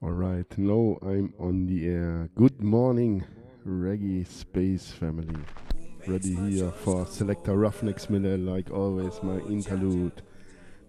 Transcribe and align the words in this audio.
All 0.00 0.12
right, 0.12 0.46
now 0.56 0.96
I'm 1.02 1.34
on 1.40 1.66
the 1.66 1.88
air. 1.88 2.28
Good 2.36 2.62
morning, 2.62 3.24
Reggae 3.66 4.24
Space 4.28 4.92
family. 4.92 5.40
Ready 6.06 6.36
here 6.36 6.70
for 6.70 7.04
Selector 7.04 7.56
Ruffneck 7.56 7.98
Smille, 7.98 8.38
like 8.38 8.70
always, 8.70 9.20
my 9.24 9.38
interlude, 9.50 10.22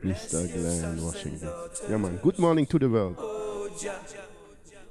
Mr. 0.04 0.46
Glenn 0.54 1.04
Washington. 1.04 1.50
Yeah, 1.90 1.98
man, 1.98 2.18
good 2.18 2.38
morning 2.38 2.68
to 2.68 2.78
the 2.78 2.88
world. 2.88 3.16
Oh, 3.18 3.68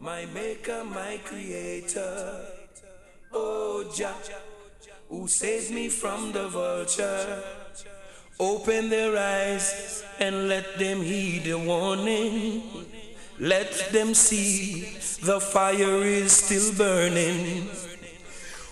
my 0.00 0.26
maker, 0.26 0.82
my 0.82 1.20
creator. 1.24 2.44
Oh, 3.32 3.88
Jah, 3.94 4.16
who 5.08 5.28
saved 5.28 5.70
me 5.70 5.88
from 5.88 6.32
the 6.32 6.48
vulture. 6.48 7.40
Open 8.40 8.90
their 8.90 9.16
eyes 9.16 10.02
and 10.18 10.48
let 10.48 10.76
them 10.76 11.02
heed 11.02 11.44
the 11.44 11.56
warning. 11.56 12.62
Let 13.40 13.92
them 13.92 14.14
see 14.14 14.96
the 15.22 15.40
fire 15.40 16.02
is 16.02 16.32
still 16.32 16.72
burning. 16.74 17.68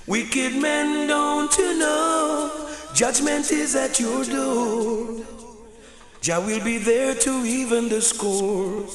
Wicked 0.09 0.57
men, 0.57 1.07
don't 1.07 1.57
you 1.57 1.79
know? 1.79 2.69
Judgment 2.93 3.53
is 3.53 3.77
at 3.77 4.01
your 4.01 4.25
door. 4.25 5.25
Jah 6.21 6.41
will 6.41 6.65
be 6.65 6.79
there 6.79 7.15
to 7.15 7.45
even 7.45 7.89
the 7.89 8.01
score. 8.01 8.87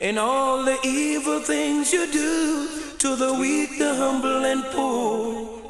And 0.00 0.18
all 0.18 0.64
the 0.64 0.78
evil 0.82 1.40
things 1.40 1.92
you 1.92 2.10
do 2.10 2.68
to 2.98 3.14
the 3.14 3.34
weak, 3.34 3.78
the 3.78 3.94
humble, 3.94 4.44
and 4.46 4.64
poor. 4.72 5.60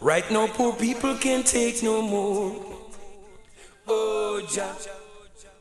Right 0.00 0.30
now, 0.30 0.46
poor 0.46 0.72
people 0.72 1.16
can't 1.16 1.46
take 1.46 1.82
no 1.82 2.00
more. 2.00 2.54
Oh, 3.88 4.46
Jah 4.48 4.76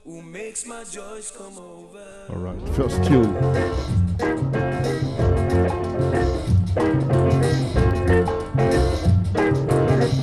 who 0.06 0.22
makes 0.22 0.66
my 0.68 0.84
joys 0.84 1.32
come 1.36 1.58
over. 1.58 2.28
All 2.30 2.38
right, 2.38 2.70
first 2.76 3.04
tune. 3.04 3.34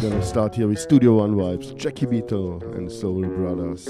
Gonna 0.00 0.22
start 0.24 0.54
here 0.54 0.68
with 0.68 0.78
Studio 0.78 1.16
One 1.16 1.34
vibes, 1.34 1.76
Jackie 1.76 2.06
Mittoo 2.06 2.62
and 2.76 2.90
Soul 2.90 3.22
Brothers. 3.22 3.88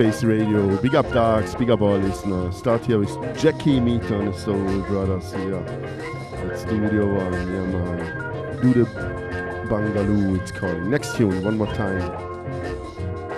Space 0.00 0.24
Radio, 0.24 0.78
big 0.78 0.94
up 0.94 1.06
Darks, 1.12 1.54
big 1.54 1.68
up 1.68 1.82
all 1.82 1.98
listeners. 1.98 2.56
Start 2.56 2.86
here 2.86 2.98
with 2.98 3.38
Jackie 3.38 3.80
Meat 3.80 4.02
on 4.10 4.24
the 4.24 4.32
Soul 4.32 4.80
Brothers 4.84 5.30
here 5.34 5.56
at 5.56 6.58
Studio 6.58 7.04
One. 7.18 7.32
Yeah, 7.34 7.66
man. 7.66 8.62
Do 8.62 8.72
the 8.72 8.86
Bangaloo, 9.68 10.40
it's 10.40 10.52
calling. 10.52 10.88
Next 10.88 11.16
tune, 11.16 11.44
one 11.44 11.58
more 11.58 11.66
time. 11.74 12.00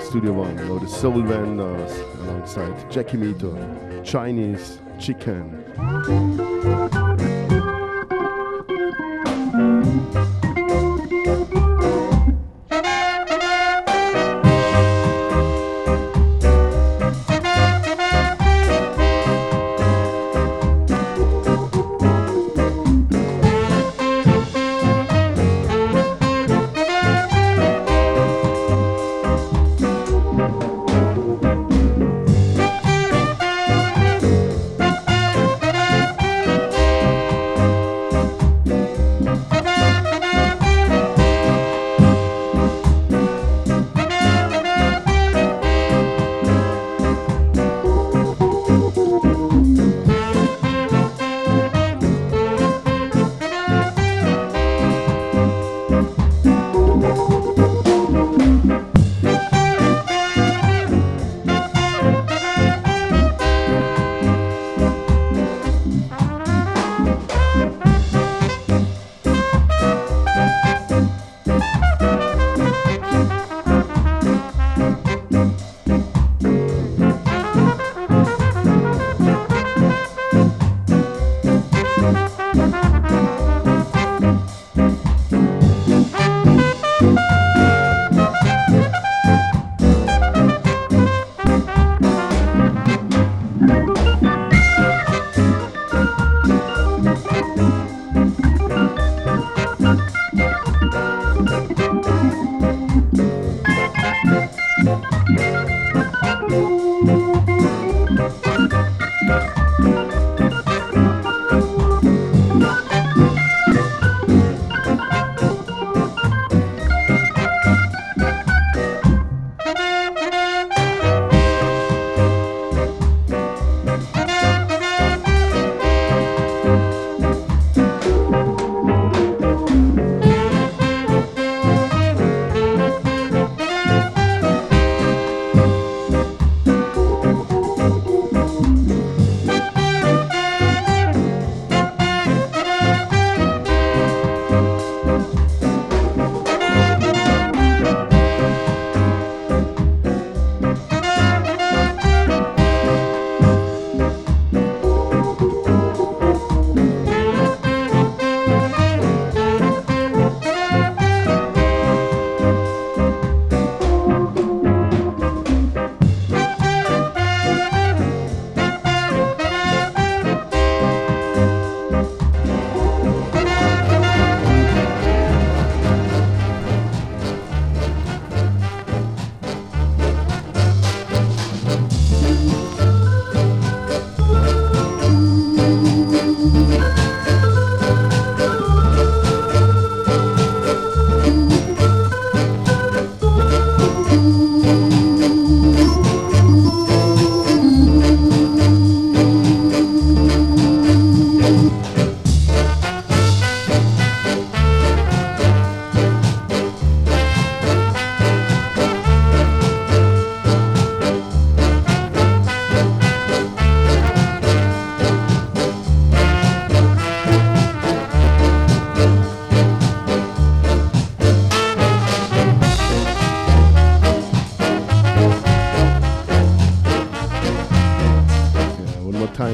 Studio 0.00 0.34
One, 0.34 0.54
now 0.54 0.78
the 0.78 0.86
Soul 0.86 1.20
Vendors 1.22 1.98
alongside 2.20 2.88
Jackie 2.88 3.16
Mittoo, 3.16 4.04
Chinese 4.04 4.78
Chicken. 5.00 5.64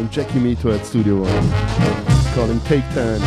Time, 0.09 0.11
Jackie 0.11 0.39
Mittoo 0.39 0.75
at 0.75 0.85
Studio 0.85 1.21
One. 1.21 1.51
Call 2.35 2.47
him 2.47 2.61
Take 2.61 2.85
Time, 2.95 3.23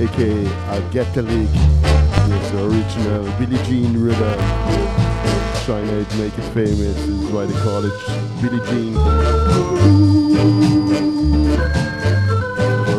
aka 0.00 0.46
I'll 0.68 0.90
Get 0.90 1.12
the 1.14 1.22
League. 1.22 1.48
It's 1.52 2.50
the 2.50 2.64
original 2.64 3.24
Billie 3.38 3.62
Jean 3.64 3.96
rhythm. 3.98 4.38
China 5.66 6.04
to 6.04 6.16
make 6.16 6.36
it 6.36 6.54
famous 6.54 6.96
is 6.96 7.30
why 7.30 7.46
they 7.46 7.60
call 7.62 7.84
it 7.84 7.92
Billie 8.40 8.60
Jean. 8.70 8.96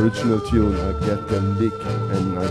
original 0.02 0.42
tune, 0.42 0.76
I 0.76 0.94
get 1.06 1.28
the 1.28 1.42
lick 1.42 1.74
and 2.16 2.40
I 2.40 2.48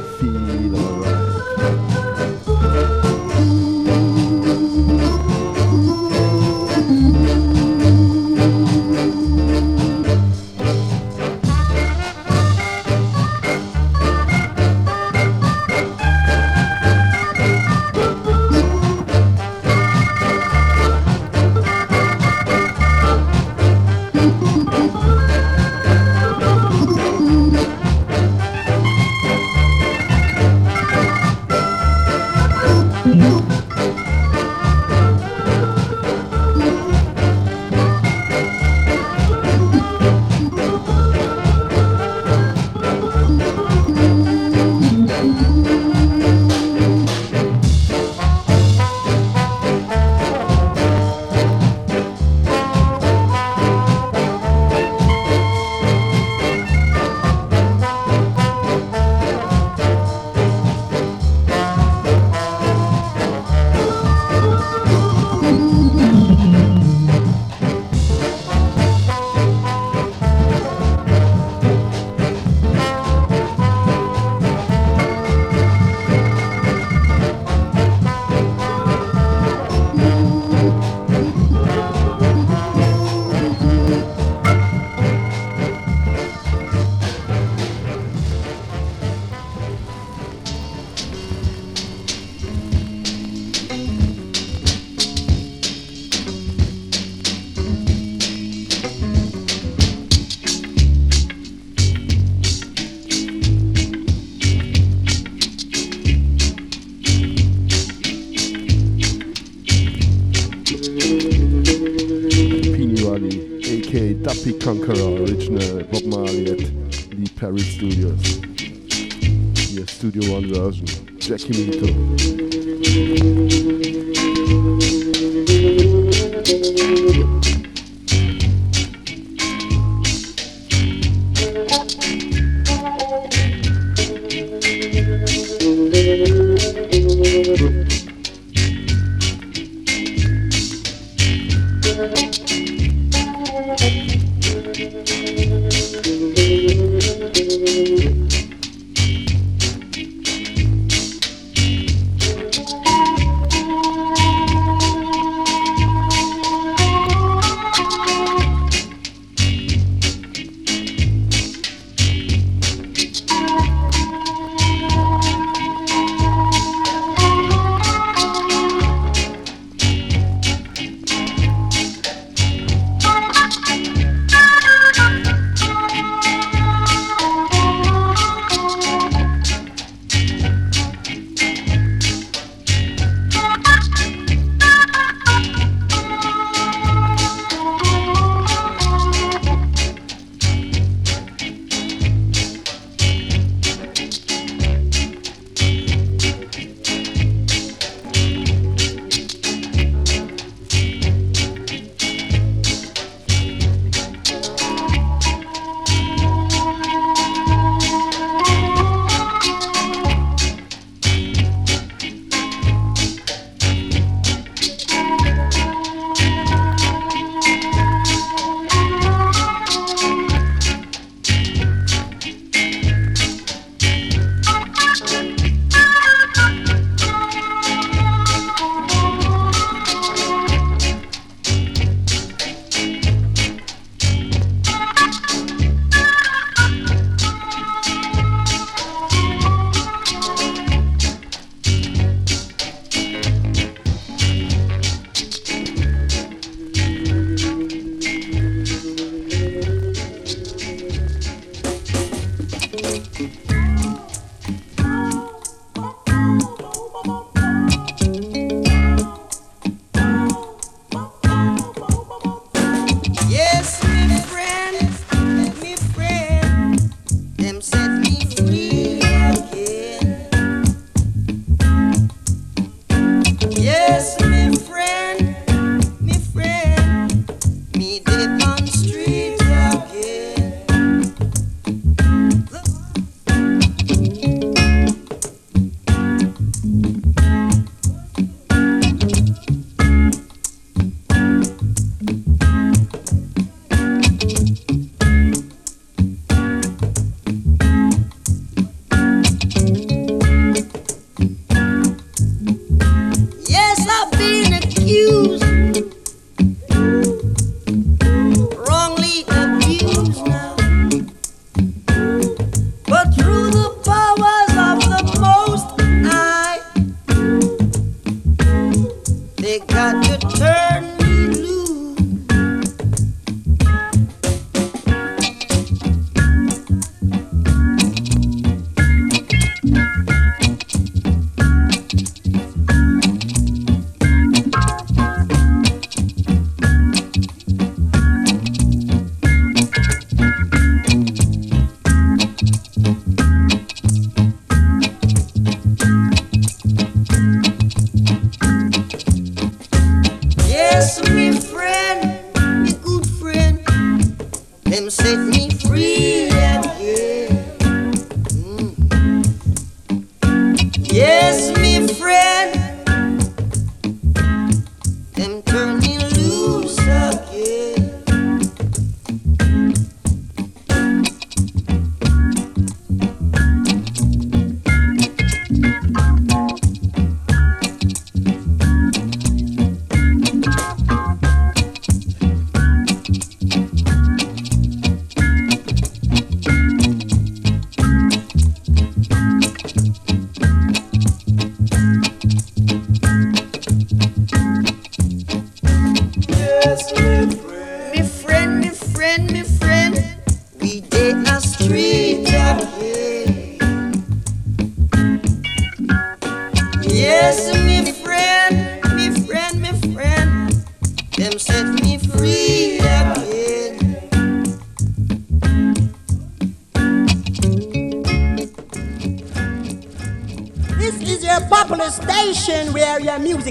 Jackie 121.40 121.79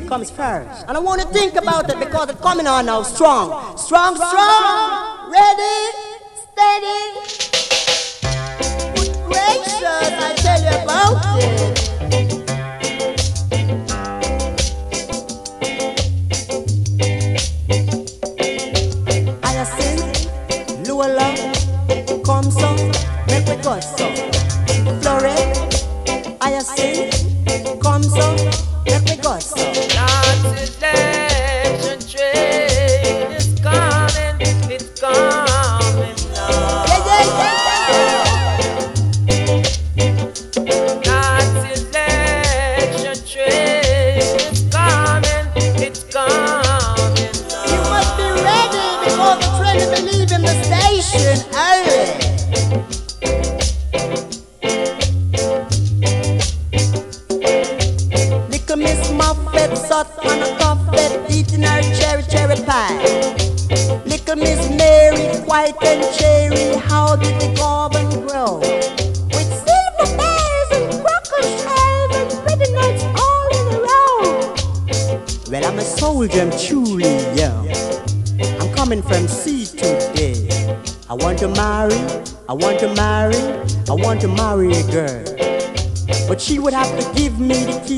comes 0.09 0.31
first. 0.31 0.85
And 0.87 0.97
I 0.97 0.99
want 0.99 1.21
to 1.21 1.27
think 1.27 1.55
about 1.55 1.87
it 1.89 1.99
because 1.99 2.29
it's 2.31 2.41
coming 2.41 2.65
on 2.65 2.87
now 2.87 3.03
strong. 3.03 3.77
Strong, 3.77 4.15
strong. 4.15 4.33
Ready, 4.33 4.88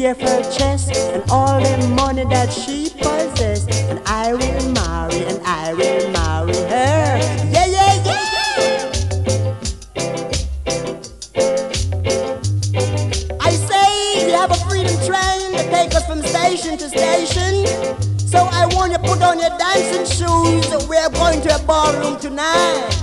of 0.05 0.19
her 0.19 0.41
chest 0.51 0.91
and 0.95 1.23
all 1.29 1.59
the 1.61 1.87
money 1.89 2.23
that 2.25 2.51
she 2.51 2.89
possessed. 2.89 3.69
And 3.71 3.99
I 4.05 4.33
will 4.33 4.71
marry, 4.71 5.25
and 5.25 5.39
I 5.45 5.73
will 5.73 6.11
marry 6.11 6.55
her. 6.55 7.19
Yeah, 7.51 7.65
yeah, 7.65 8.03
yeah. 8.05 8.21
I 13.39 13.51
say 13.51 14.25
we 14.25 14.31
have 14.31 14.51
a 14.51 14.55
freedom 14.67 14.95
train 15.05 15.51
that 15.53 15.69
take 15.71 15.93
us 15.93 16.05
from 16.07 16.21
station 16.21 16.77
to 16.77 16.89
station. 16.89 17.67
So 18.17 18.47
I 18.51 18.65
want 18.73 18.91
you 18.93 18.97
to 18.97 19.03
put 19.03 19.21
on 19.21 19.39
your 19.39 19.55
dancing 19.57 20.05
shoes. 20.05 20.87
We're 20.87 21.09
going 21.09 21.41
to 21.41 21.55
a 21.55 21.59
ballroom 21.65 22.19
tonight. 22.19 23.00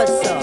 Lola, 0.00 0.39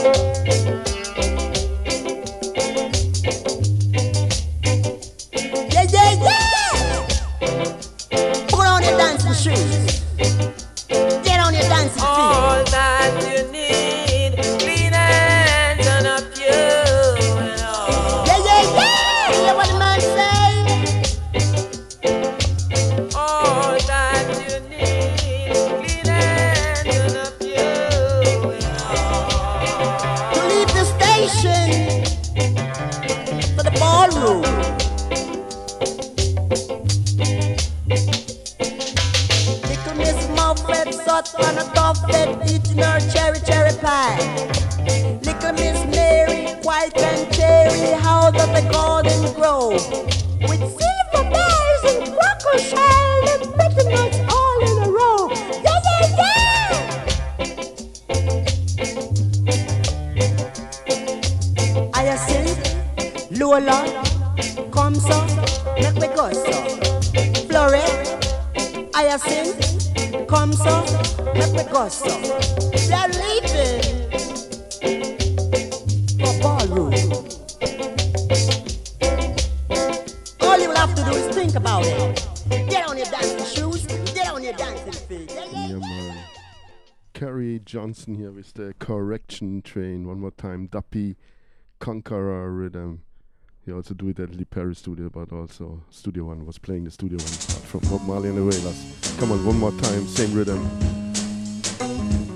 Studio, 94.88 95.10
but 95.10 95.34
also 95.34 95.82
Studio 95.90 96.24
One 96.24 96.46
was 96.46 96.58
playing 96.58 96.86
the 96.86 96.92
Studio 96.92 97.18
One 97.18 97.28
part 97.28 97.66
from 97.68 97.82
Bob 97.90 98.08
Marley 98.08 98.30
and 98.30 98.38
the 98.38 98.42
Wailers. 98.42 99.18
Come 99.20 99.34
on, 99.34 99.46
one 99.46 99.60
more 99.60 99.74
time, 99.82 100.08
same 100.08 100.34
rhythm. 100.34 100.64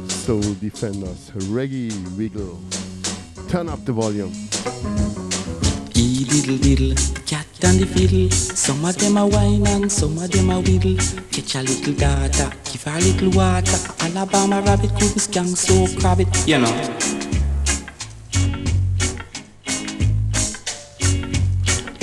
Soul 0.09 0.41
Defenders, 0.59 1.31
Reggae 1.47 1.93
Wiggle. 2.17 2.59
Turn 3.47 3.69
up 3.69 3.85
the 3.85 3.93
volume. 3.93 4.33
E 5.95 6.25
diddle 6.25 6.57
diddle, 6.57 6.93
cat 7.25 7.47
and 7.63 7.79
the 7.79 7.85
fiddle. 7.85 8.29
Some 8.29 8.83
of 8.83 8.97
them 8.97 9.15
a 9.15 9.25
whine 9.25 9.65
and 9.67 9.89
some 9.89 10.17
of 10.17 10.29
them 10.29 10.49
a 10.49 10.59
whittle. 10.59 10.97
Catch 11.31 11.55
a 11.55 11.61
little 11.61 11.93
daughter, 11.93 12.51
give 12.65 12.85
a 12.85 12.99
little 12.99 13.31
water. 13.31 13.79
Alabama 14.01 14.61
rabbit 14.61 14.91
couldn't 14.99 15.23
skank 15.23 15.55
so 15.55 15.87
crab 16.01 16.19
you 16.45 16.59
know. 16.59 17.40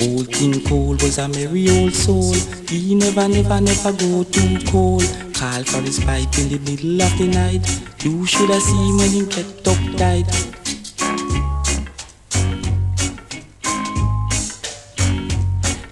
Old 0.01 0.31
King 0.31 0.63
Cole 0.63 0.95
was 1.01 1.17
a 1.17 1.27
merry 1.27 1.69
old 1.69 1.93
soul. 1.93 2.33
He 2.69 2.95
never, 2.95 3.27
never, 3.27 3.59
never 3.59 3.91
go 3.91 4.23
too 4.23 4.57
cold. 4.65 5.03
Call 5.33 5.63
for 5.63 5.81
his 5.81 5.99
pipe 5.99 6.37
in 6.39 6.47
the 6.47 6.59
middle 6.63 7.01
of 7.01 7.17
the 7.17 7.27
night. 7.27 7.67
You 8.03 8.25
should 8.25 8.49
have 8.49 8.61
seen 8.61 8.97
when 8.97 9.09
he 9.09 9.25
kept 9.25 9.67
up 9.67 9.77
tight. 9.97 10.25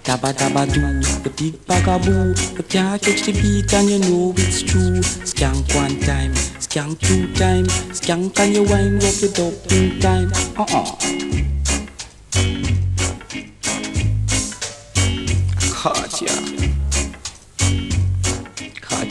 Dabba 0.06 0.32
dabba 0.32 0.64
do, 0.74 1.02
the 1.24 1.30
big 1.36 1.66
bugaboo. 1.66 2.34
You 2.56 2.64
can't 2.64 3.02
catch 3.02 3.24
the 3.24 3.34
beat 3.34 3.74
and 3.74 3.90
you 3.90 4.00
know 4.00 4.34
it's 4.38 4.62
true. 4.62 5.02
Skank 5.28 5.76
one 5.76 6.00
time, 6.00 6.32
skank 6.64 6.98
two 7.02 7.28
times, 7.34 7.74
skank 7.92 8.40
and 8.40 8.54
you 8.54 8.64
wind 8.64 9.04
up 9.04 9.22
it 9.22 9.38
up 9.38 9.72
in 9.74 10.00
time. 10.00 10.32
Uh-uh. 10.58 10.96
Caught 10.96 11.57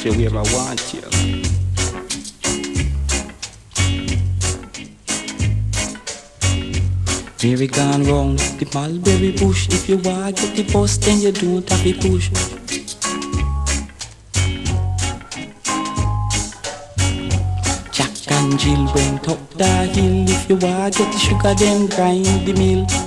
you 0.07 0.31
where 0.31 0.41
I 0.41 0.55
want 0.55 0.95
you. 0.95 1.03
Mary 7.43 7.67
gone 7.67 8.05
wrong, 8.05 8.37
the 8.37 8.69
mulberry 8.75 9.33
bush. 9.33 9.69
If 9.69 9.89
you 9.89 9.99
want 9.99 10.37
get 10.37 10.57
the 10.57 10.73
bus, 10.73 10.97
then 10.99 11.21
you 11.21 11.33
don't 11.33 11.69
have 11.69 11.83
to 11.83 11.93
push. 11.95 12.31
Jack 17.91 18.31
and 18.33 18.59
Jill 18.59 18.85
went 18.95 19.29
up 19.29 19.51
the 19.55 19.67
hill. 19.67 20.29
If 20.29 20.49
you 20.49 20.57
want 20.57 20.97
get 20.97 21.13
the 21.13 21.19
sugar, 21.19 21.55
then 21.55 21.87
grind 21.87 22.47
the 22.47 22.53
mill. 22.53 23.06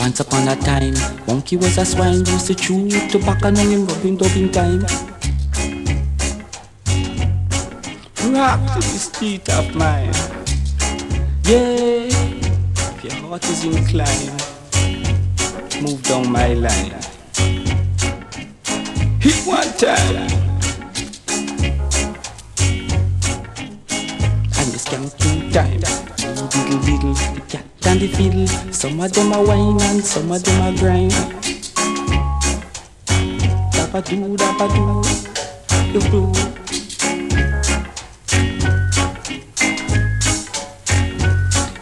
Once 0.00 0.20
upon 0.20 0.46
a 0.46 0.54
time, 0.56 0.94
monkey 1.26 1.56
was 1.56 1.76
a 1.76 1.84
swine, 1.84 2.24
used 2.24 2.46
to 2.46 2.54
chew 2.54 2.88
tobacco 3.08 3.48
and 3.48 3.58
him 3.58 3.84
rubbing 3.86 4.16
dubbing 4.16 4.50
time. 4.52 4.80
Rock 8.32 8.60
to 8.74 8.80
this 8.80 9.10
beat 9.18 9.48
of 9.48 9.74
mine. 9.74 10.12
Yeah, 11.44 12.06
if 12.06 13.04
your 13.04 13.12
heart 13.14 13.44
is 13.44 13.64
inclined, 13.64 14.42
move 15.82 16.02
down 16.04 16.30
my 16.30 16.54
line. 16.54 16.94
Hit 19.20 19.46
one 19.46 19.72
time. 19.78 20.30
And 24.54 24.68
you 24.72 24.78
scam 24.78 25.10
two 25.18 25.50
times. 25.50 26.04
Diddle 26.52 26.80
diddle, 26.82 27.14
and 27.88 28.00
the 28.00 28.08
fiddle. 28.08 28.46
Some 28.72 29.00
of 29.00 29.12
them 29.12 29.32
are 29.32 29.44
whine 29.44 29.80
and 29.80 30.04
some 30.04 30.30
of 30.30 30.44
them 30.44 30.60
are 30.60 30.76
grind. 30.76 31.12
Dabba 33.72 34.02
do, 34.04 34.36
dabba 34.36 34.66
do, 34.74 36.00
do. 36.10 36.20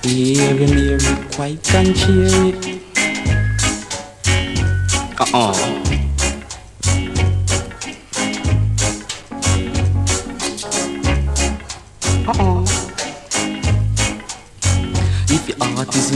Him, 0.02 0.16
hear 0.16 0.96
it, 0.96 1.34
quite 1.34 1.62
can 1.64 1.92
cheer 1.92 2.30
it. 2.46 2.56
Uh-uh. 5.18 5.50
Uh-uh. 5.50 6.05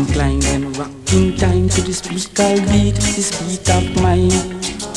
Inclined 0.00 0.44
and 0.44 0.76
rocking 0.78 1.36
time 1.36 1.68
to 1.68 1.82
this 1.82 2.00
beat, 2.72 2.94
this 2.94 3.30
beat 3.38 3.68
of 3.68 4.02
mine. 4.02 4.89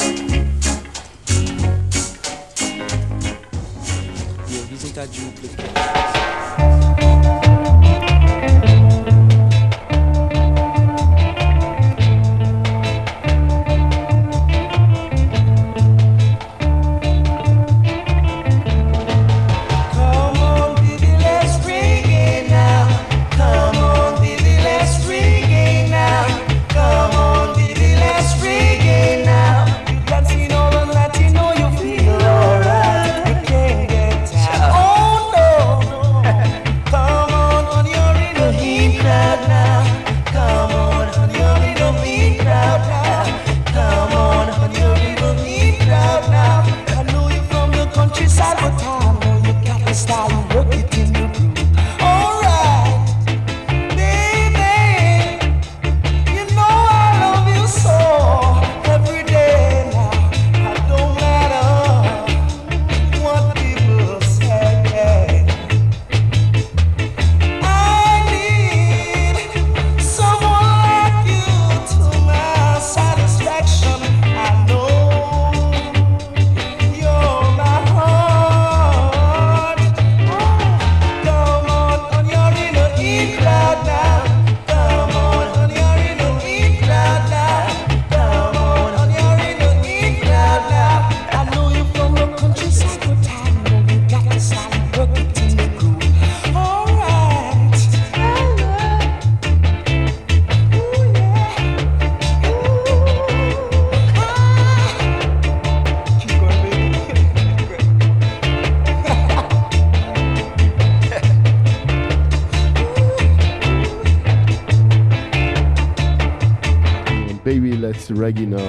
reggae 118.24 118.48
now. 118.48 118.63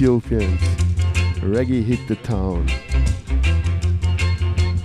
Ethiopians. 0.00 0.62
Reggae 1.42 1.84
hit 1.84 2.00
the 2.08 2.16
town. 2.16 2.66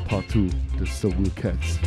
Part 0.09 0.27
2 0.27 0.49
The 0.77 0.85
Soul 0.85 1.13
Cats. 1.37 1.79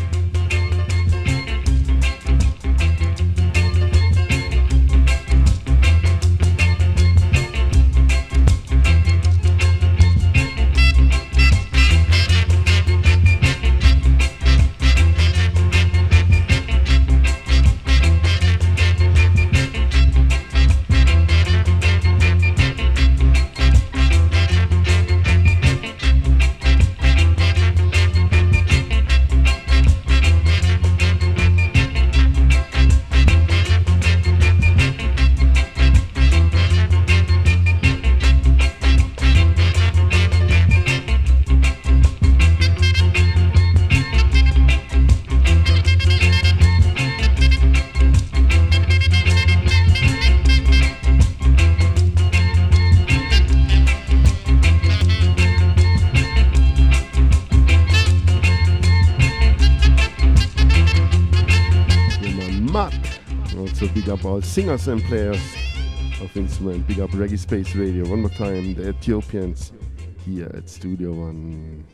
Singers 64.43 64.89
and 64.89 65.03
players 65.05 65.41
of 66.21 66.37
instrument. 66.37 66.87
Big 66.87 67.01
up 67.01 67.11
Reggae 67.11 67.39
Space 67.39 67.75
Radio. 67.75 68.09
One 68.09 68.21
more 68.23 68.31
time, 68.31 68.75
the 68.75 68.89
Ethiopians 68.91 69.73
here 70.25 70.51
at 70.55 70.69
Studio 70.69 71.13
One. 71.13 71.85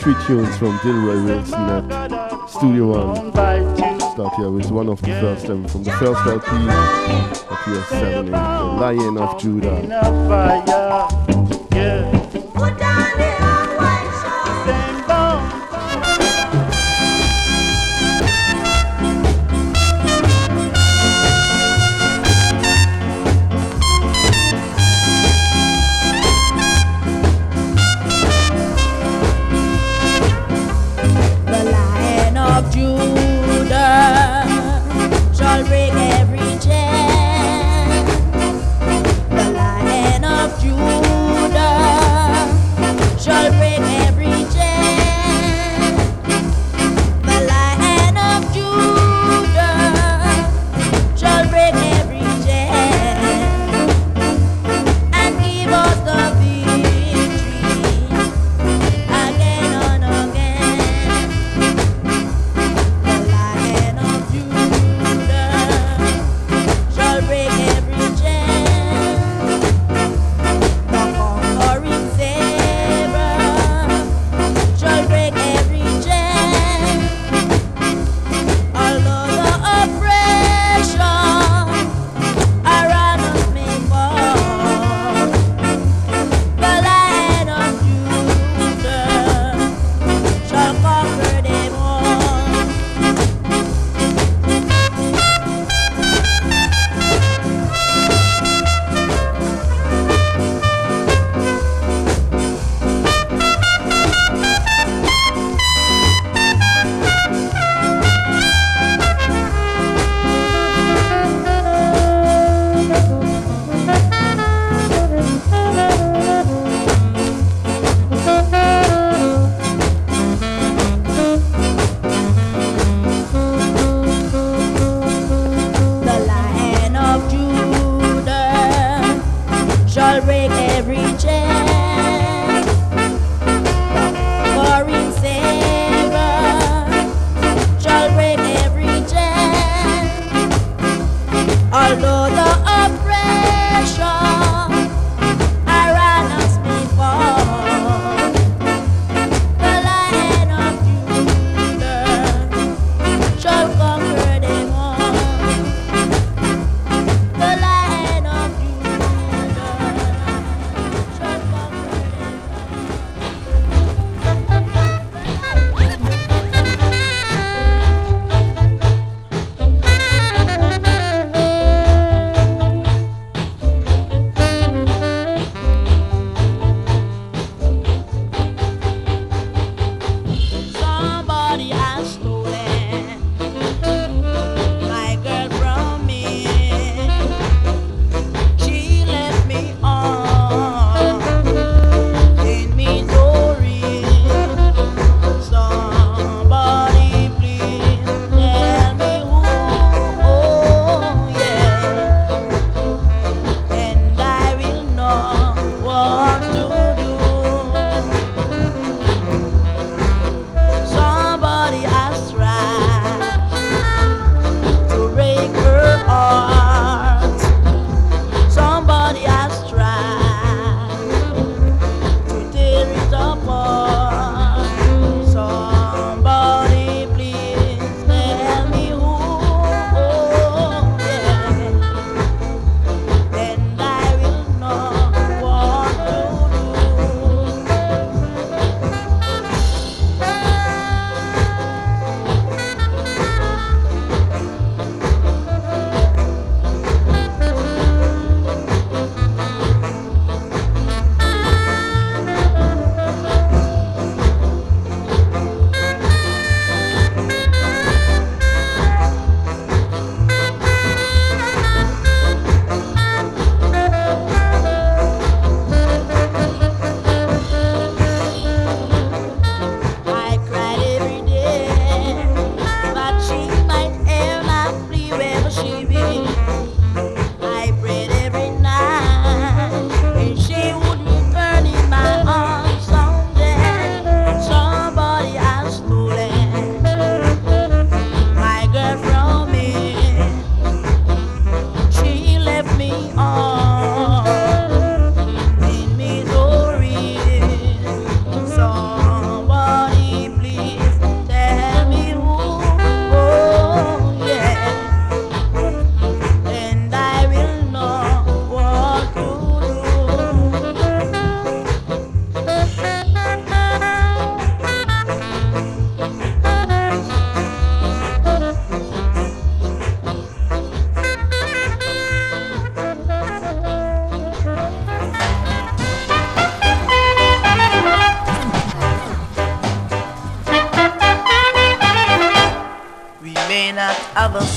three 0.00 0.14
tunes 0.26 0.56
from 0.56 0.78
Delroy 0.78 1.22
Wilson 1.26 1.60
at 1.60 2.48
Studio 2.48 2.86
One. 2.86 3.32
Start 4.00 4.34
here 4.36 4.50
with 4.50 4.70
one 4.70 4.88
of 4.88 4.98
the 5.02 5.10
first 5.20 5.46
them 5.46 5.68
from 5.68 5.84
the 5.84 5.92
first 5.92 6.26
LP, 6.26 6.46
appears 7.54 7.86
seven 7.88 8.26
the 8.26 8.32
Lion 8.32 9.18
of 9.18 9.38
Judah. 9.38 9.86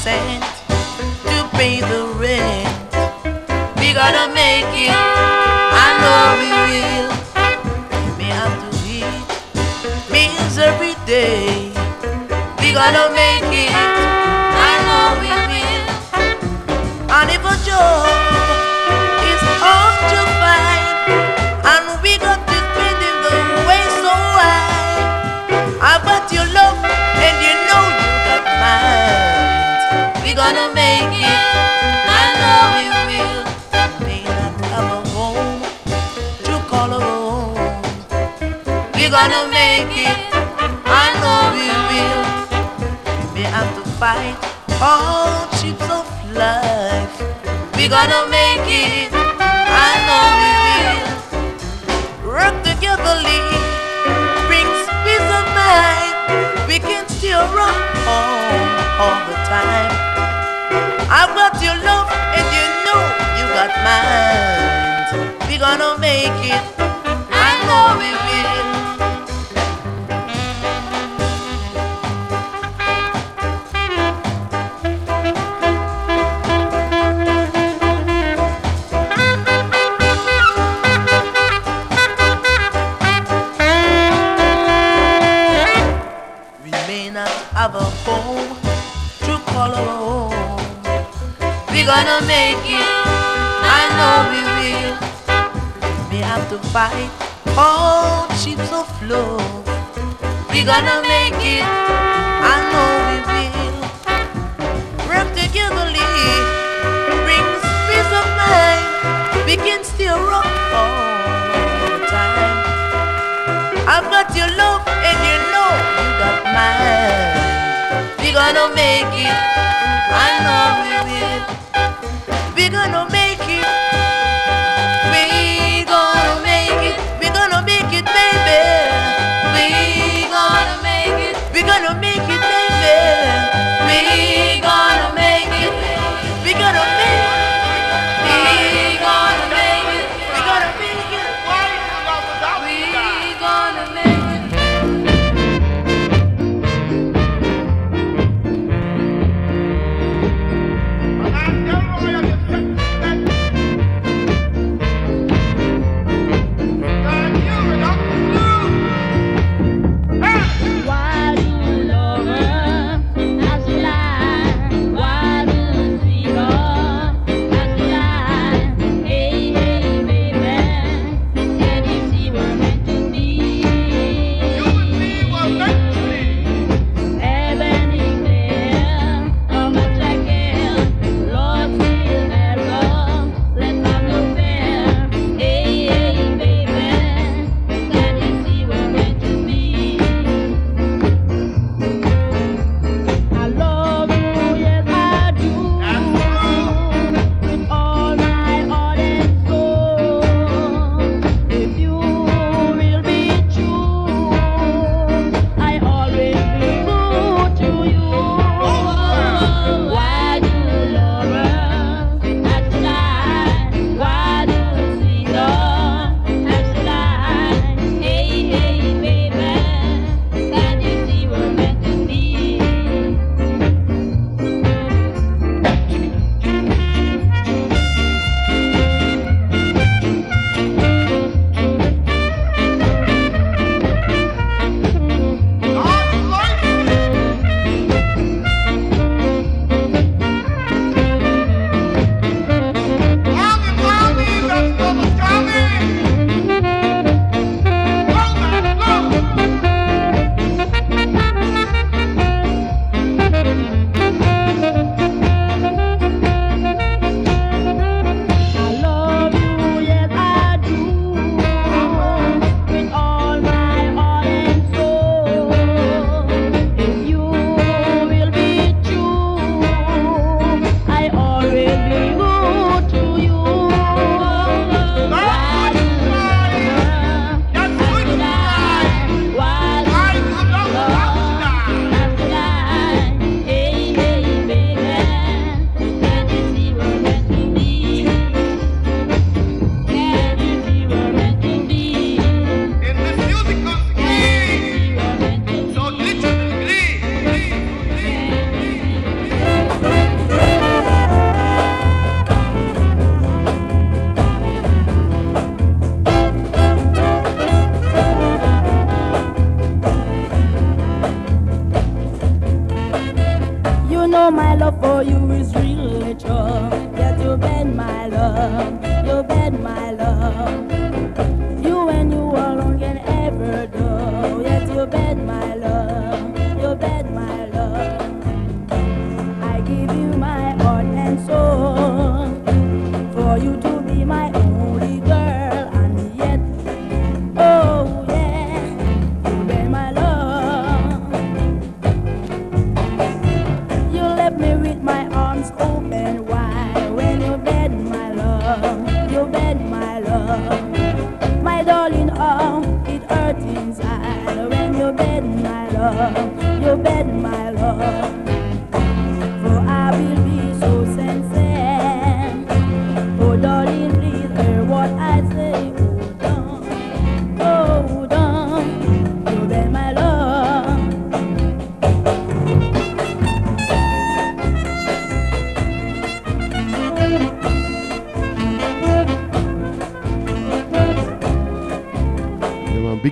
Cent 0.04 0.43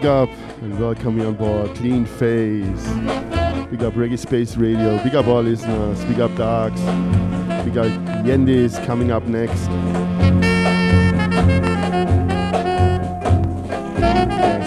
big 0.02 0.10
up 0.10 0.30
and 0.64 0.80
welcome 0.80 1.20
you 1.20 1.28
on 1.28 1.36
board. 1.36 1.76
Clean 1.76 2.06
Face. 2.06 2.88
Big 3.70 3.84
up 3.84 3.94
Reggae 3.94 4.18
Space 4.18 4.58
Radio. 4.58 4.98
Big 5.04 5.14
up 5.14 5.28
all 5.28 5.44
listeners. 5.44 6.04
Big 6.06 6.20
up 6.20 6.36
Darks. 6.36 6.82
Big 7.64 7.78
up 7.78 7.92
Yendis 8.26 8.84
coming 8.88 9.12
up 9.12 9.24
next. 9.28 9.62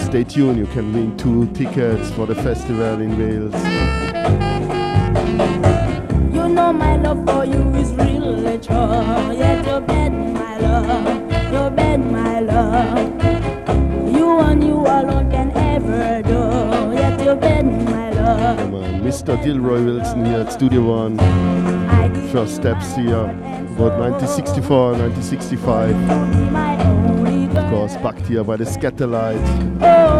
Stay 0.05 0.23
tuned. 0.23 0.57
You 0.57 0.67
can 0.67 0.93
win 0.93 1.17
two 1.17 1.51
tickets 1.51 2.09
for 2.11 2.25
the 2.25 2.35
festival 2.35 3.01
in 3.01 3.17
Wales. 3.17 3.53
You 6.33 6.47
know 6.47 6.71
my 6.71 6.95
love 6.95 7.25
for 7.25 7.43
you 7.43 7.74
Mr. 19.45 19.85
Wilson 19.85 20.25
here 20.25 20.39
at 20.39 20.51
Studio 20.51 20.81
One. 20.81 21.19
First 22.31 22.55
steps 22.55 22.95
here. 22.95 23.13
About 23.13 23.99
1964, 23.99 24.93
1965. 24.93 25.89
you 25.89 26.45
be 26.45 26.49
my 26.49 26.83
only 26.83 27.45
girl. 27.53 27.57
Of 27.59 27.69
course, 27.69 27.95
back 27.97 28.17
here 28.25 28.43
by 28.43 28.55
the 28.55 28.63
Scatterlight. 28.63 29.39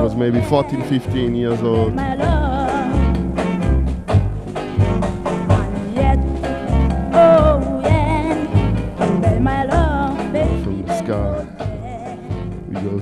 Was 0.03 0.13
maybe 0.13 0.41
14, 0.41 0.83
15 0.83 1.33
years 1.33 1.61
old. 1.63 1.95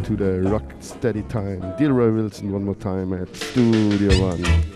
to 0.03 0.17
the 0.17 0.41
rock 0.49 0.63
steady 0.81 1.21
time. 1.23 1.61
Delroy 1.77 2.13
Wilson 2.13 2.51
one 2.51 2.65
more 2.65 2.75
time 2.75 3.13
at 3.13 3.33
Studio 3.33 4.11
One. 4.21 4.72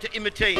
To 0.00 0.12
imitate, 0.14 0.58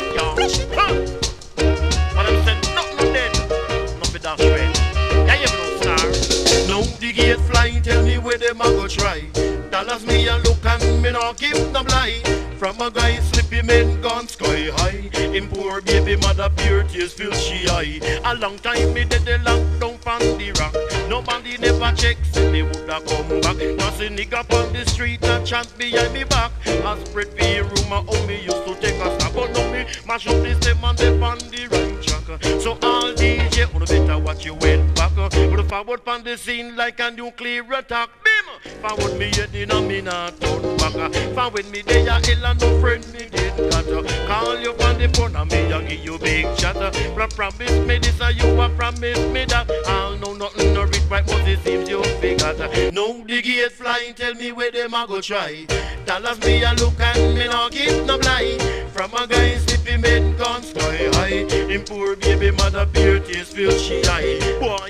a 37.11 37.17
nuclear 37.17 37.65
attack. 37.73 38.09
Bim! 38.25 38.73
Forward 38.83 39.19
me 39.19 39.31
head 39.35 39.55
in 39.55 39.71
a 39.71 39.81
me 39.81 40.01
not 40.01 40.41
turn 40.41 40.77
back. 40.77 41.13
Forward 41.35 41.69
me 41.71 41.83
there 41.83 42.07
a 42.07 42.27
hell 42.27 42.47
and 42.47 42.61
no 42.61 42.81
friend 42.81 43.07
me 43.13 43.29
did 43.31 43.57
got. 43.71 43.85
Call 44.27 44.59
you 44.59 44.73
on 44.73 44.99
the 44.99 45.09
phone 45.15 45.35
and 45.37 45.51
me 45.51 45.73
a 45.73 45.83
give 45.83 46.05
you 46.05 46.19
big 46.19 46.47
chat. 46.57 46.77
But 47.17 47.35
promise 47.35 47.87
me 47.87 47.99
this 47.99 48.21
and 48.21 48.37
you 48.37 48.61
a 48.61 48.69
promise 48.71 49.19
me 49.33 49.45
that. 49.47 49.71
I'll 49.87 50.17
know 50.19 50.35
nothing 50.35 50.75
no 50.75 50.85
read 50.85 51.03
right, 51.11 51.27
but 51.27 51.49
it 51.49 51.61
seems 51.65 51.89
you 51.89 52.03
figured. 52.21 52.59
No 52.93 53.25
the 53.25 53.43
gate 53.43 53.73
flying, 53.73 54.15
tell 54.15 54.35
me 54.35 54.53
where 54.53 54.71
them 54.71 54.95
a 54.95 55.07
go 55.07 55.21
try. 55.21 55.67
Dollars 56.07 56.41
me 56.41 56.63
a 56.63 56.73
look 56.75 57.01
and 57.01 57.35
me 57.35 57.47
not 57.47 57.73
give 57.73 58.07
no 58.07 58.17
lie. 58.17 58.59
From 58.93 59.15
a 59.15 59.27
guy 59.27 59.57
sleepy 59.57 59.97
men 59.97 60.37
gone 60.37 60.63
sky 60.63 61.09
high. 61.15 61.49
Him 61.71 61.85
poor 61.85 62.17
baby 62.17 62.51
mother 62.51 62.87
beer 62.87 63.21
tears 63.21 63.53
feel 63.53 63.73
she 63.73 64.03
high. 64.03 64.39
Boy, 64.61 64.90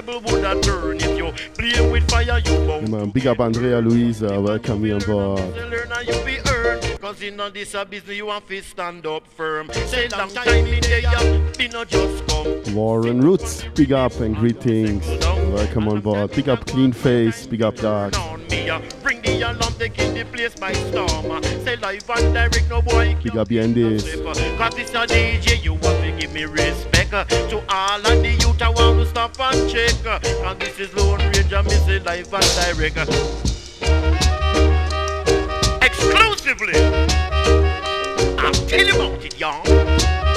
table 0.00 0.20
would 0.20 0.44
a 0.44 0.60
turn 0.60 0.96
if 0.96 1.18
you 1.18 1.32
play 1.54 1.90
with 1.90 2.08
fire, 2.08 2.38
you 2.38 2.66
bound 2.66 2.88
Yeah, 2.88 2.96
man, 2.96 3.10
big 3.10 3.26
up 3.26 3.40
Andrea 3.40 3.80
Louisa, 3.80 4.40
welcome 4.40 4.84
you 4.86 4.94
on 4.94 5.00
board. 5.00 5.54
to 5.54 5.66
learn 5.66 5.92
and 5.92 6.08
you 6.08 6.24
be 6.24 6.38
earned. 6.50 7.00
Cause 7.00 7.22
in 7.22 7.40
all 7.40 7.50
this 7.50 7.74
business 7.90 8.16
you 8.16 8.26
want 8.26 8.46
to 8.48 8.62
stand 8.62 9.06
up 9.06 9.26
firm. 9.26 9.70
Say 9.86 10.08
long 10.08 10.30
time 10.30 10.66
in 10.66 10.80
there, 10.82 11.00
yeah, 11.00 11.68
not 11.72 11.88
just 11.88 12.26
come. 12.28 12.74
Warren 12.74 13.20
Roots, 13.20 13.64
big 13.74 13.92
up 13.92 14.12
and 14.20 14.36
greetings. 14.36 15.06
Welcome 15.52 15.88
on 15.88 16.00
board. 16.00 16.30
Big 16.30 16.48
up 16.48 16.64
Clean 16.66 16.92
Face, 16.92 17.46
big 17.46 17.62
up 17.62 17.76
Dark. 17.76 18.16
On 18.18 18.46
me, 18.48 18.70
uh, 18.70 18.80
bring 19.02 19.20
the 19.22 19.40
alarm, 19.42 19.74
taking 19.78 20.14
the 20.14 20.24
place 20.24 20.54
by 20.54 20.72
storm. 20.72 21.30
uh. 21.30 21.42
Say 21.64 21.76
live 21.76 22.08
and 22.10 22.34
direct, 22.34 22.68
no 22.68 22.82
boy 22.82 23.16
Big 23.22 23.36
up 23.36 23.48
Yandis. 23.48 24.02
Cause 24.58 24.78
it's 24.78 24.90
a 24.90 25.06
DJ, 25.06 25.62
you 25.64 25.74
want 25.74 26.00
to 26.04 26.16
give 26.18 26.32
me 26.32 26.44
respect 26.44 26.97
uh, 27.12 27.24
To 27.24 27.62
all 27.68 28.00
of 28.00 28.22
the 28.22 28.30
youth, 28.30 28.62
I 28.62 28.68
want 28.68 28.98
to 29.00 29.06
stop 29.06 29.38
and 29.40 29.70
check. 29.70 29.94
Cause 30.04 30.58
this 30.58 30.78
is 30.80 30.94
Lone 30.94 31.18
Ranger, 31.18 31.62
say 31.70 31.98
live 32.00 32.32
and 32.32 32.76
direct. 32.76 32.98
Exclusively. 35.82 36.74
I'll 38.38 38.52
tell 38.52 38.86
you 38.86 38.94
about 38.94 39.24
it, 39.24 39.38
y'all 39.38 40.27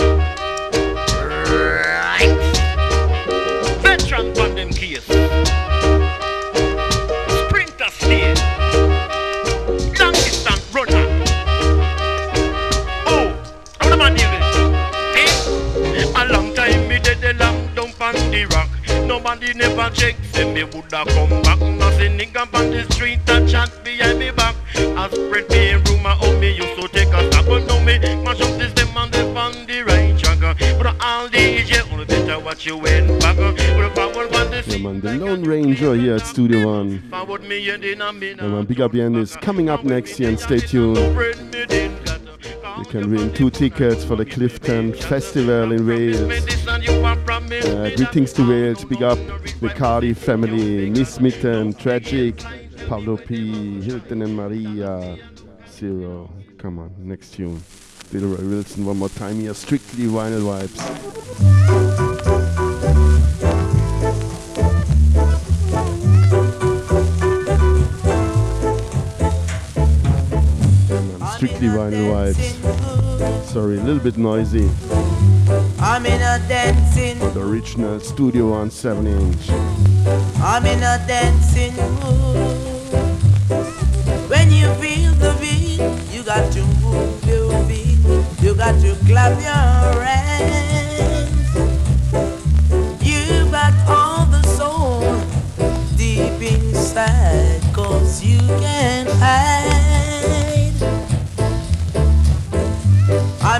nobody 19.12 19.54
never 19.54 19.90
check. 19.94 20.16
Say 20.32 20.52
me 20.54 20.64
woulda 20.64 21.04
come 21.14 21.42
back. 21.44 21.60
Nothing 21.60 22.18
nigga 22.18 22.44
on 22.58 22.72
the 22.72 22.84
street 22.94 23.20
that 23.26 23.48
chat 23.48 23.70
behind 23.84 24.20
me 24.20 24.32
back. 24.32 24.56
I 24.76 25.10
spread 25.10 25.50
me 25.50 25.74
rumor 25.86 26.16
of 26.26 26.40
me 26.40 26.52
used 26.56 26.76
to 26.80 26.88
take 26.88 27.10
a 27.10 27.20
stop. 27.28 27.46
But 27.46 27.66
now 27.68 27.80
me 27.84 28.00
mash 28.24 28.42
up 28.42 28.54
this 28.58 28.72
them 28.74 28.96
and 28.96 29.12
they 29.12 29.28
on 29.36 29.54
the 29.68 29.84
right 29.84 30.18
track. 30.18 30.40
But 30.78 30.96
all 31.04 31.28
these 31.28 31.70
yeah, 31.70 31.84
only 31.92 32.06
better 32.06 32.40
watch 32.40 32.66
you 32.66 32.78
went 32.78 33.08
back. 33.22 33.36
But 33.36 33.96
forward 33.96 34.34
on 34.34 34.52
the 34.52 34.64
Yeah, 34.66 34.78
man, 34.78 35.02
the 35.02 35.14
Lone 35.18 35.44
Ranger 35.44 35.94
here 35.96 36.16
at 36.16 36.26
Studio 36.26 36.68
One. 36.68 37.02
forward 37.10 37.44
me 37.44 37.70
and 37.70 37.84
then 37.84 38.02
I 38.02 38.12
mean. 38.12 38.38
Yeah, 38.38 38.48
man, 38.48 38.66
big 38.66 38.80
up 38.80 38.96
is 38.96 39.36
coming 39.36 39.70
up 39.70 39.84
next 39.84 40.20
year 40.20 40.30
and 40.30 40.40
stay 40.40 40.60
tuned. 40.60 42.01
You 42.78 42.86
can 42.86 43.12
win 43.12 43.34
two 43.34 43.50
tickets 43.50 44.04
for 44.04 44.16
the 44.16 44.26
Clifton 44.26 44.94
Festival 44.94 45.72
in 45.72 45.86
Wales. 45.86 46.46
Uh, 46.68 47.92
greetings 47.96 48.34
to 48.34 48.48
Wales, 48.48 48.86
big 48.86 49.04
up 49.04 49.18
the 49.60 49.74
Cardiff 49.76 50.18
family, 50.18 50.90
Miss 50.90 51.20
Mitten, 51.20 51.74
Tragic, 51.74 52.38
Pablo 52.88 53.18
P, 53.18 53.82
Hilton 53.82 54.22
and 54.22 54.36
Maria, 54.36 55.18
Zero. 55.70 56.30
Come 56.58 56.80
on, 56.80 56.94
next 56.98 57.34
tune. 57.34 57.62
Delroy 58.12 58.50
Wilson 58.50 58.86
one 58.86 58.98
more 58.98 59.10
time 59.10 59.40
here, 59.40 59.54
strictly 59.54 60.06
vinyl 60.06 60.42
vibes. 60.42 62.01
Strictly 71.42 71.70
vinyl 71.70 72.14
vibes. 72.14 73.46
Sorry, 73.46 73.80
a 73.80 73.82
little 73.82 74.04
bit 74.04 74.16
noisy. 74.16 74.70
I'm 75.80 76.06
in 76.06 76.22
a 76.22 76.38
dancing, 76.48 77.18
The 77.34 77.42
original 77.42 78.00
Studio 78.00 78.52
One 78.52 78.70
7 78.70 79.08
inch. 79.08 79.50
I'm 80.38 80.68
in 80.68 80.84
a 80.84 81.04
dancing 81.08 81.74
mood. 81.98 82.38
When 84.30 84.52
you 84.52 84.72
feel 84.76 85.14
the 85.14 85.36
beat, 85.42 85.82
you 86.14 86.22
got 86.22 86.54
to 86.54 86.62
move 86.84 87.26
your 87.26 87.50
feet, 87.66 87.98
you 88.44 88.54
got 88.54 88.80
to 88.82 88.96
clap 89.08 89.34
your 89.42 90.04
hands. 90.04 91.56
You 93.02 93.50
got 93.50 93.74
all 93.90 94.28
the 94.28 94.44
soul 94.44 95.02
deep 95.98 96.40
inside, 96.40 97.64
cause 97.74 98.24
you 98.24 98.38
can't 98.38 99.10
hide. 99.10 99.61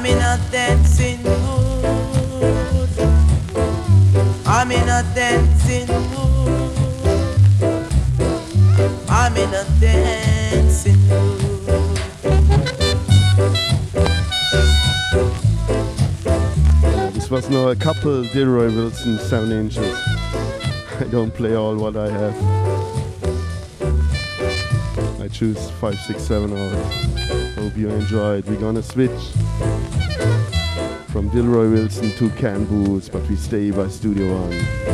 I'm 0.02 0.08
in 0.08 0.18
a 0.18 0.40
dancing 0.52 1.22
mood. 1.22 2.90
I'm 4.48 4.72
in 4.72 4.90
a 4.90 5.04
dancing 5.14 5.88
mood. 6.10 6.74
I'm 9.08 9.38
in 9.38 9.54
a 9.54 9.64
dancing 9.80 10.98
mood. 11.08 11.38
This 17.14 17.30
was 17.30 17.48
now 17.52 17.68
a 17.68 17.76
couple 17.76 18.24
Delroy 18.24 18.76
Wilson 18.76 19.20
7 19.20 19.52
inches. 19.52 19.96
I 21.00 21.04
don't 21.12 21.32
play 21.32 21.56
all 21.56 21.76
what 21.76 21.96
I 21.96 22.10
have. 22.10 22.36
I 25.22 25.28
choose 25.28 25.70
5, 25.70 25.96
6, 25.96 26.24
7 26.24 26.58
out. 26.58 26.72
Hope 27.54 27.78
you 27.78 27.90
enjoyed. 27.90 28.48
We're 28.48 28.60
gonna 28.60 28.82
switch 28.82 29.32
from 31.12 31.30
Delroy 31.32 31.70
Wilson 31.74 32.10
to 32.12 32.30
Ken 32.38 32.64
Boothe, 32.66 33.12
but 33.12 33.28
we 33.28 33.36
stay 33.36 33.70
by 33.70 33.90
Studio 33.90 34.34
One. 34.34 34.91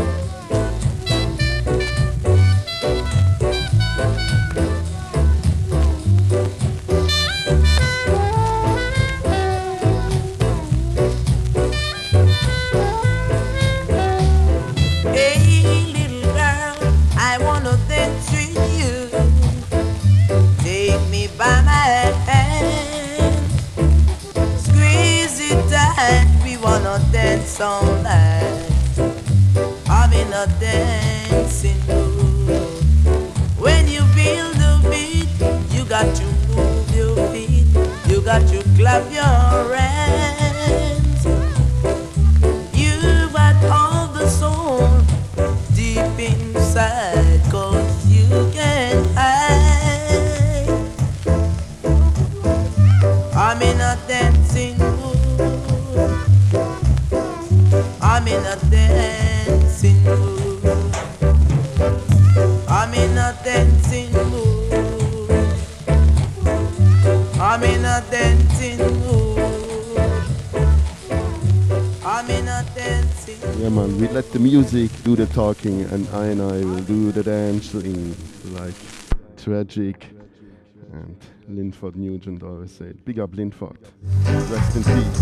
Talking, 75.54 75.80
and 75.94 76.06
I 76.10 76.26
and 76.26 76.42
I 76.42 76.58
will 76.66 76.84
do 76.84 77.10
the 77.14 77.24
dancing 77.24 78.14
like 78.60 78.76
tragic. 79.38 80.08
And 80.92 81.16
Linford 81.48 81.96
Nugent 81.96 82.44
always 82.44 82.72
said, 82.72 83.06
Big 83.06 83.18
up 83.18 83.34
Linford. 83.34 83.80
Rest 84.52 84.76
in 84.76 84.84
peace. 84.84 85.20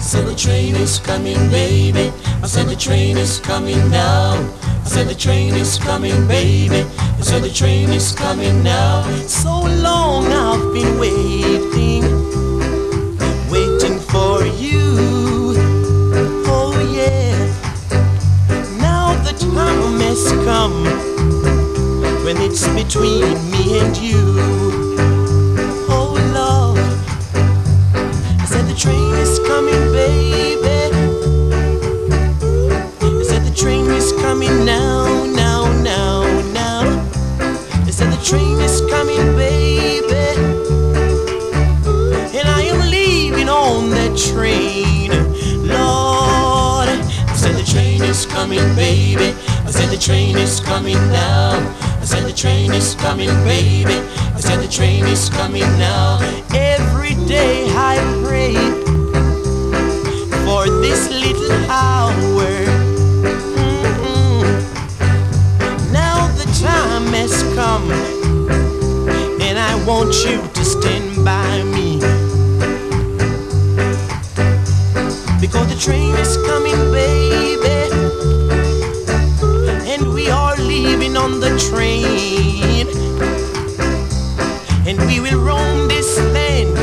said 0.00 0.26
the 0.26 0.34
train 0.34 0.74
is 0.76 0.98
coming, 0.98 1.36
baby. 1.50 2.10
I 2.42 2.46
said 2.46 2.68
the 2.68 2.76
train 2.76 3.18
is 3.18 3.38
coming 3.38 3.82
now. 3.90 4.32
I 4.62 4.88
said 4.88 5.08
the 5.08 5.14
train 5.14 5.52
is 5.54 5.78
coming, 5.78 6.26
baby. 6.26 6.88
I 6.98 7.20
said 7.20 7.42
the 7.42 7.50
train 7.50 7.90
is 7.90 8.12
coming 8.12 8.62
now. 8.62 9.02
So 9.26 9.60
long 9.86 10.24
I've 10.26 10.72
been 10.72 10.98
waiting, 10.98 11.70
waiting 11.72 12.41
when 22.32 22.50
it's 22.50 22.66
between 22.68 23.34
me 23.50 23.78
and 23.78 23.96
you. 23.96 24.16
Oh 25.88 26.14
Lord. 26.32 26.78
I 28.40 28.44
said 28.46 28.66
the 28.66 28.74
train 28.74 29.14
is 29.16 29.38
coming, 29.40 29.92
baby. 29.92 30.94
I 33.02 33.22
said 33.22 33.42
the 33.44 33.54
train 33.54 33.86
is 33.90 34.12
coming 34.12 34.64
now, 34.64 35.24
now, 35.26 35.70
now, 35.82 36.22
now. 36.52 36.82
I 37.86 37.90
said 37.90 38.10
the 38.10 38.24
train 38.24 38.58
is 38.60 38.80
coming, 38.88 39.36
baby. 39.36 40.16
And 42.38 42.48
I 42.48 42.62
am 42.62 42.90
leaving 42.90 43.48
on 43.48 43.90
that 43.90 44.16
train, 44.16 45.10
Lord. 45.66 46.88
I 46.88 47.34
said 47.36 47.56
the 47.56 47.70
train 47.70 48.02
is 48.02 48.24
coming, 48.24 48.74
baby. 48.74 49.34
I 49.66 49.70
said 49.70 49.90
the 49.90 49.98
train 49.98 50.38
is 50.38 50.60
coming 50.60 50.98
now. 51.10 51.81
I 52.12 52.16
said 52.16 52.28
the 52.28 52.36
train 52.36 52.72
is 52.74 52.94
coming, 52.96 53.30
baby. 53.42 53.94
I 54.34 54.38
said 54.38 54.60
the 54.60 54.68
train 54.68 55.06
is 55.06 55.30
coming 55.30 55.62
now. 55.78 56.18
Every 56.52 57.14
day 57.26 57.64
I 57.70 57.96
pray 58.22 58.52
for 60.44 60.68
this 60.82 61.08
little 61.08 61.52
hour. 61.70 62.12
Mm-mm. 63.56 64.44
Now 65.90 66.28
the 66.36 66.44
time 66.60 67.06
has 67.14 67.42
come, 67.54 67.90
and 69.40 69.58
I 69.58 69.82
want 69.86 70.12
you 70.26 70.46
to 70.52 70.64
stand 70.66 71.24
by 71.24 71.62
me. 71.62 71.98
Because 75.40 75.66
the 75.72 75.80
train 75.80 76.14
is 76.16 76.36
coming, 76.46 76.91
going 81.12 81.32
on 81.32 81.40
the 81.40 81.58
train. 81.70 82.88
And 84.86 84.98
we 85.06 85.20
will 85.20 85.40
roam 85.40 85.88
this 85.88 86.18
land 86.18 86.76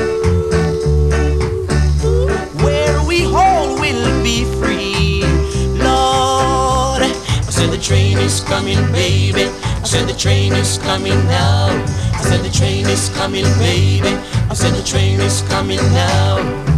where 2.61 3.03
we 3.07 3.25
all 3.25 3.79
will 3.79 4.23
be 4.23 4.45
free. 4.59 5.21
Lord, 5.77 7.01
I 7.01 7.49
said 7.49 7.71
the 7.71 7.77
train 7.81 8.17
is 8.17 8.41
coming, 8.41 8.79
baby. 8.91 9.43
I 9.43 9.83
said 9.83 10.07
the 10.07 10.17
train 10.17 10.53
is 10.53 10.77
coming 10.79 11.19
now. 11.25 11.67
I 12.13 12.21
said 12.21 12.41
the 12.41 12.51
train 12.51 12.85
is 12.87 13.09
coming, 13.09 13.45
baby. 13.57 14.09
I 14.49 14.53
said 14.53 14.73
the 14.73 14.83
train 14.83 15.19
is 15.21 15.41
coming 15.43 15.81
now. 15.93 16.68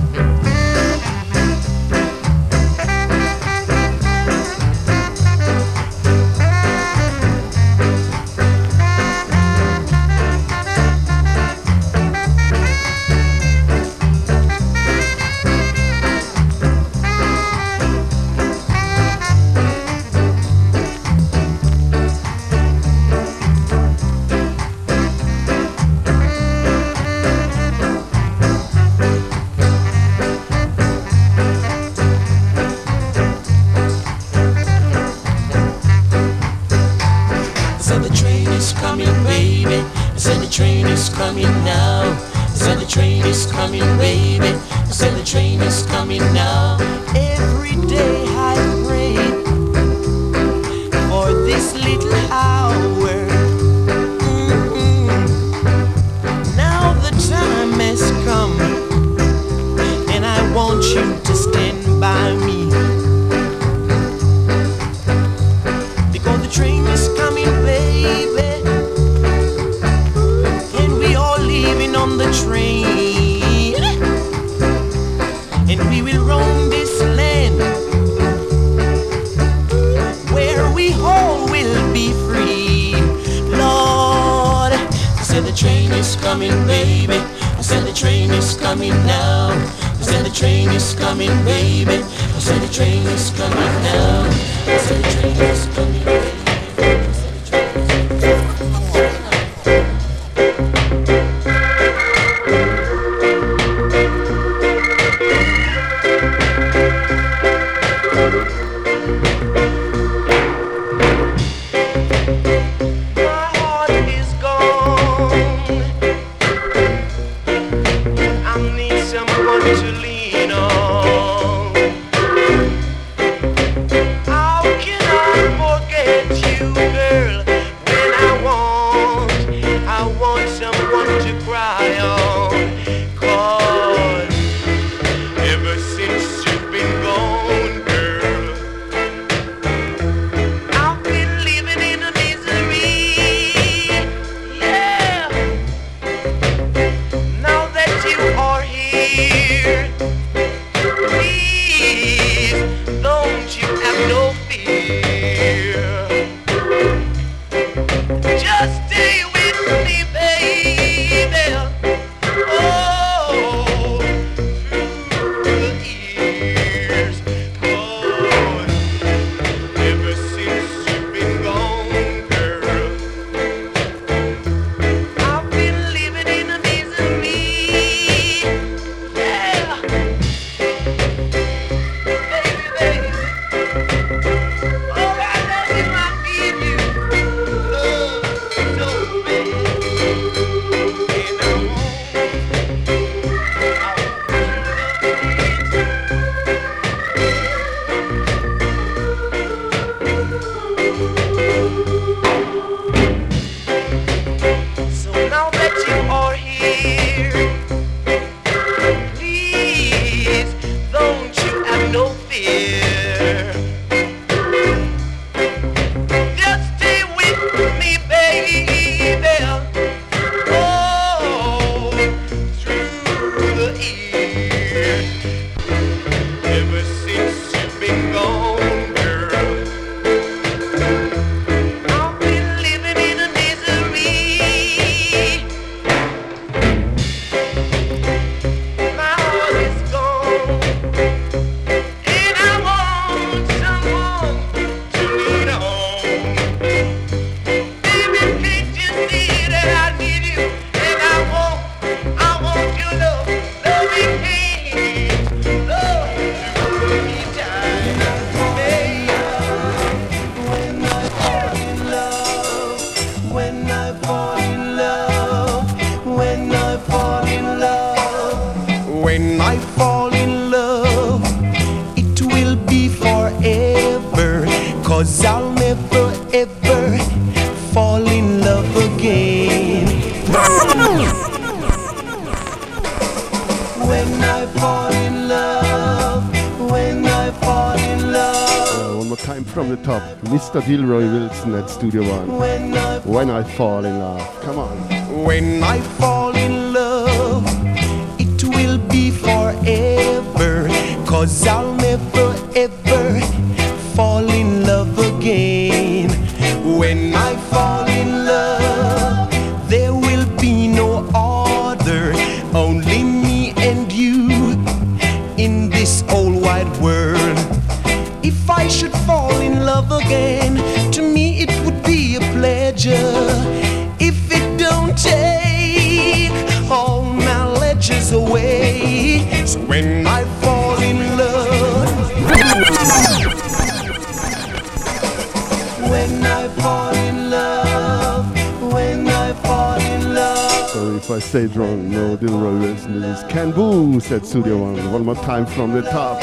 said 344.12 344.26
Studio 344.26 344.58
One. 344.58 344.92
One 344.92 345.06
more 345.06 345.16
time 345.16 345.46
from 345.46 345.72
the 345.72 345.84
top. 345.84 346.20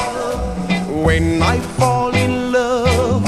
When 1.07 1.41
I 1.41 1.59
fall 1.79 2.15
in 2.15 2.53
love, 2.53 3.25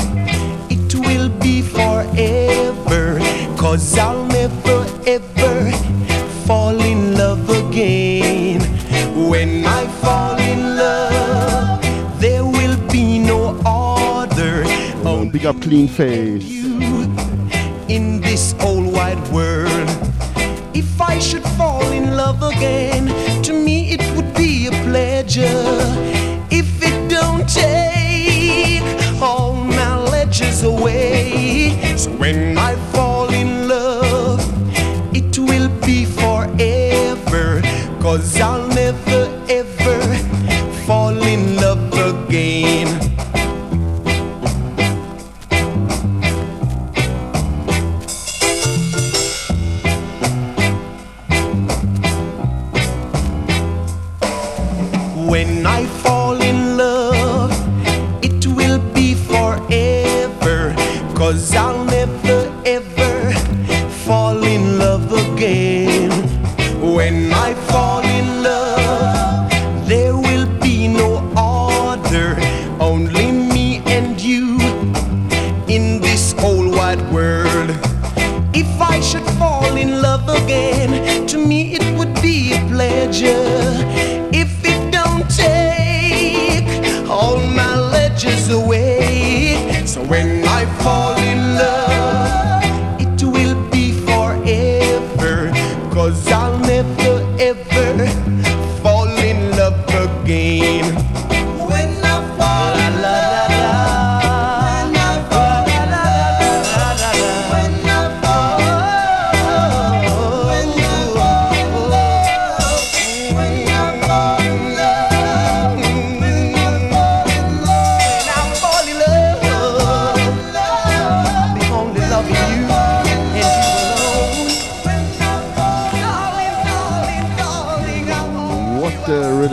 it 0.69 0.95
will 0.95 1.31
be 1.41 1.62
forever. 1.62 3.19
Cause 3.57 3.97
I'll 3.97 4.27
never 4.27 4.85
ever 5.07 5.73
fall 6.47 6.78
in 6.78 7.16
love 7.16 7.49
again. 7.49 8.61
When 9.31 9.65
I 9.65 9.87
fall 10.03 10.39
in 10.39 10.77
love, 10.77 12.20
there 12.20 12.45
will 12.45 12.77
be 12.93 13.19
no 13.19 13.59
other. 13.65 14.65
Big 15.32 15.47
up 15.47 15.59
clean 15.62 15.89
face. 15.89 16.60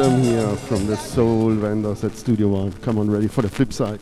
Venom 0.07 0.23
here 0.23 0.55
from 0.67 0.88
the 0.88 0.95
Soul 0.95 1.51
Vendors 1.51 2.03
at 2.03 2.15
Studio 2.15 2.47
One. 2.47 2.71
Come 2.81 2.97
on, 2.99 3.11
ready 3.11 3.27
for 3.27 3.41
the 3.41 3.49
flip 3.49 3.73
side. 3.73 3.99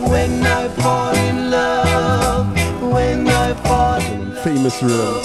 When 0.00 0.42
I 0.42 0.68
fall 0.68 1.14
in 1.14 1.50
love, 1.50 2.82
when 2.82 3.26
I 3.26 3.54
fall 3.54 4.02
in 4.02 4.34
love, 4.34 4.44
famous 4.44 4.82
rhythm. 4.82 5.22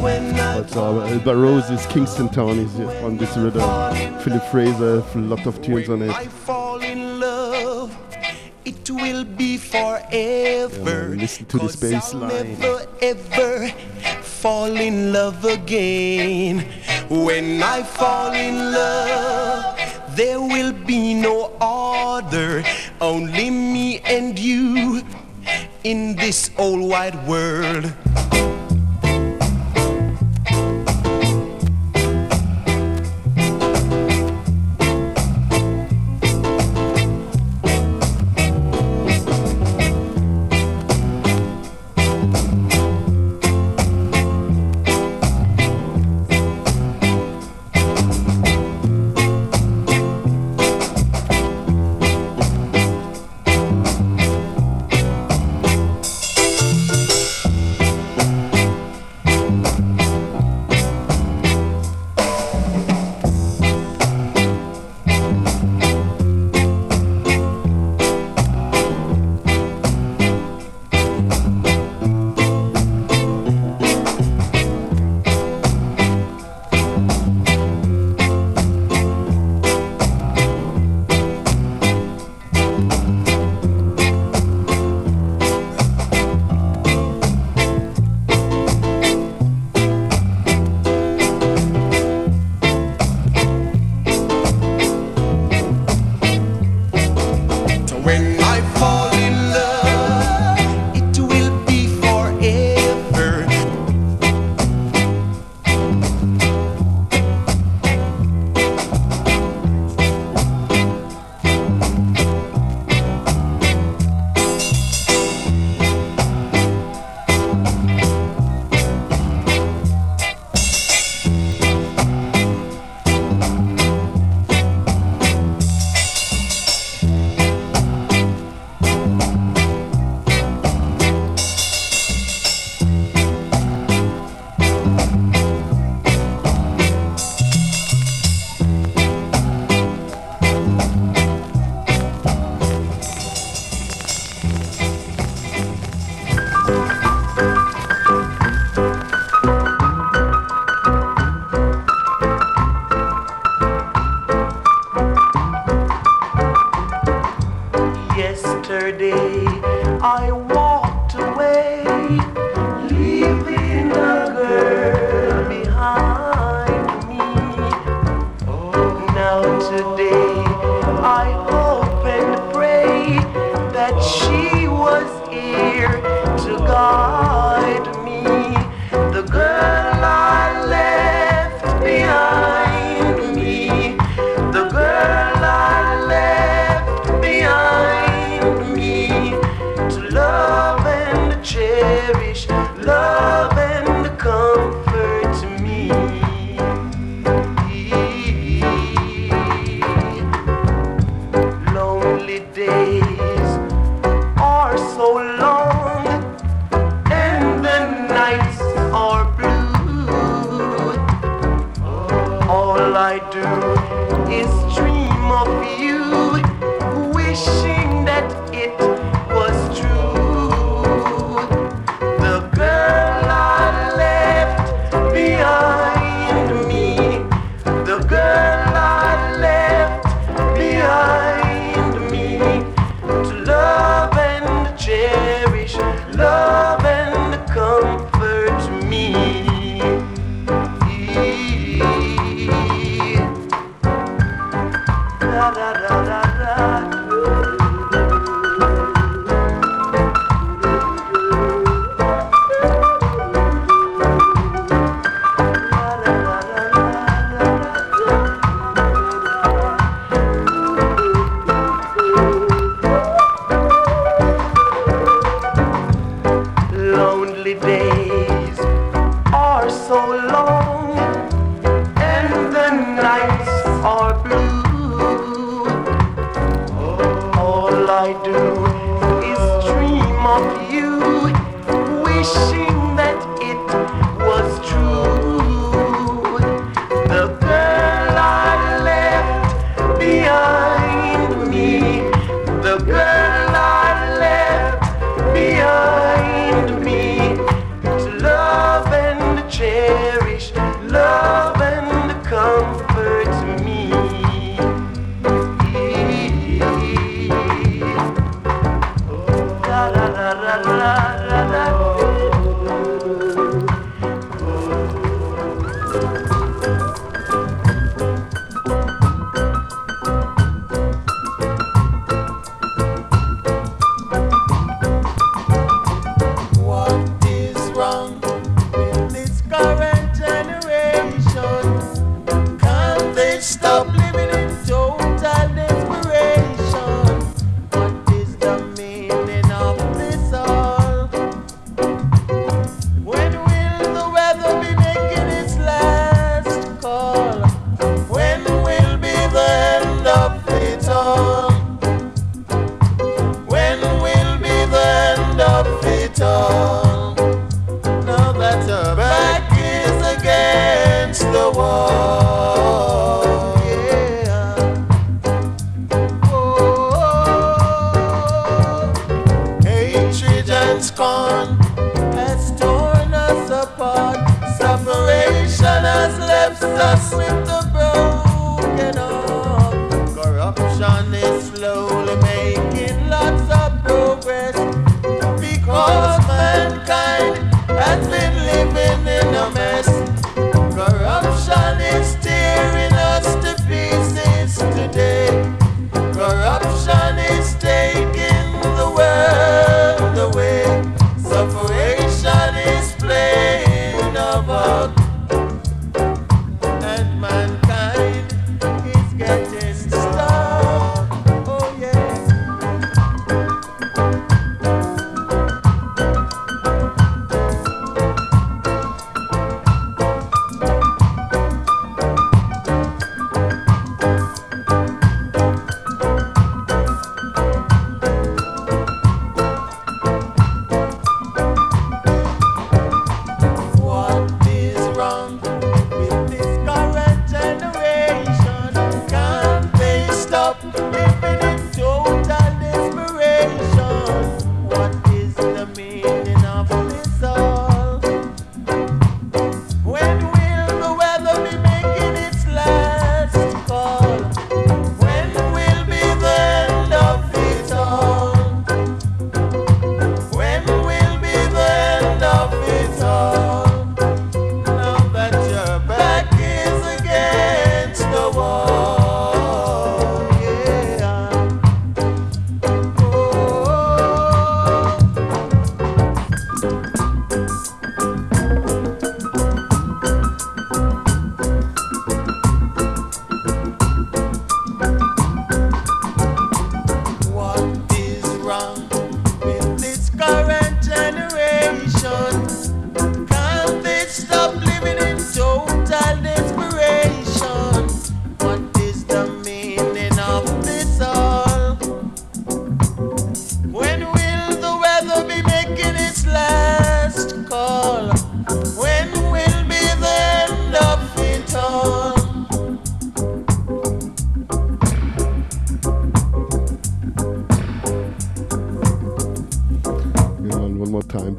Also, 0.00 1.00
uh, 1.00 1.18
Barrose's 1.24 1.86
Kingston 1.86 2.28
Town 2.28 2.58
is 2.58 2.78
on 3.02 3.16
this 3.16 3.36
rhythm. 3.36 3.62
Philip 4.20 4.44
Fraser, 4.50 5.02
a 5.14 5.18
lot 5.18 5.46
of 5.46 5.62
tunes 5.62 5.88
on 5.88 6.02
it. 6.02 6.10
I 6.10 6.26
fall 6.26 6.80
in 6.82 7.18
love, 7.20 7.96
it 8.64 8.90
will 8.90 9.24
be 9.24 9.56
forever. 9.56 11.08
Yeah, 11.08 11.16
listen 11.16 11.46
to 11.46 11.58
this 11.58 11.76
bass 11.76 12.12
line 12.12 12.56
fall 14.40 14.76
in 14.76 15.12
love 15.12 15.44
again. 15.44 16.64
When 17.10 17.60
I 17.60 17.82
fall 17.82 18.32
in 18.32 18.72
love, 18.72 19.76
there 20.14 20.40
will 20.40 20.72
be 20.72 21.12
no 21.14 21.56
other, 21.60 22.62
only 23.00 23.50
me 23.50 23.98
and 24.00 24.38
you 24.38 25.02
in 25.82 26.14
this 26.14 26.50
old 26.56 26.88
wide 26.88 27.18
world. 27.26 27.92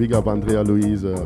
Big 0.09 0.17
up 0.17 0.25
Andrea 0.27 0.63
Luisa. 0.63 1.13
Uh, 1.13 1.25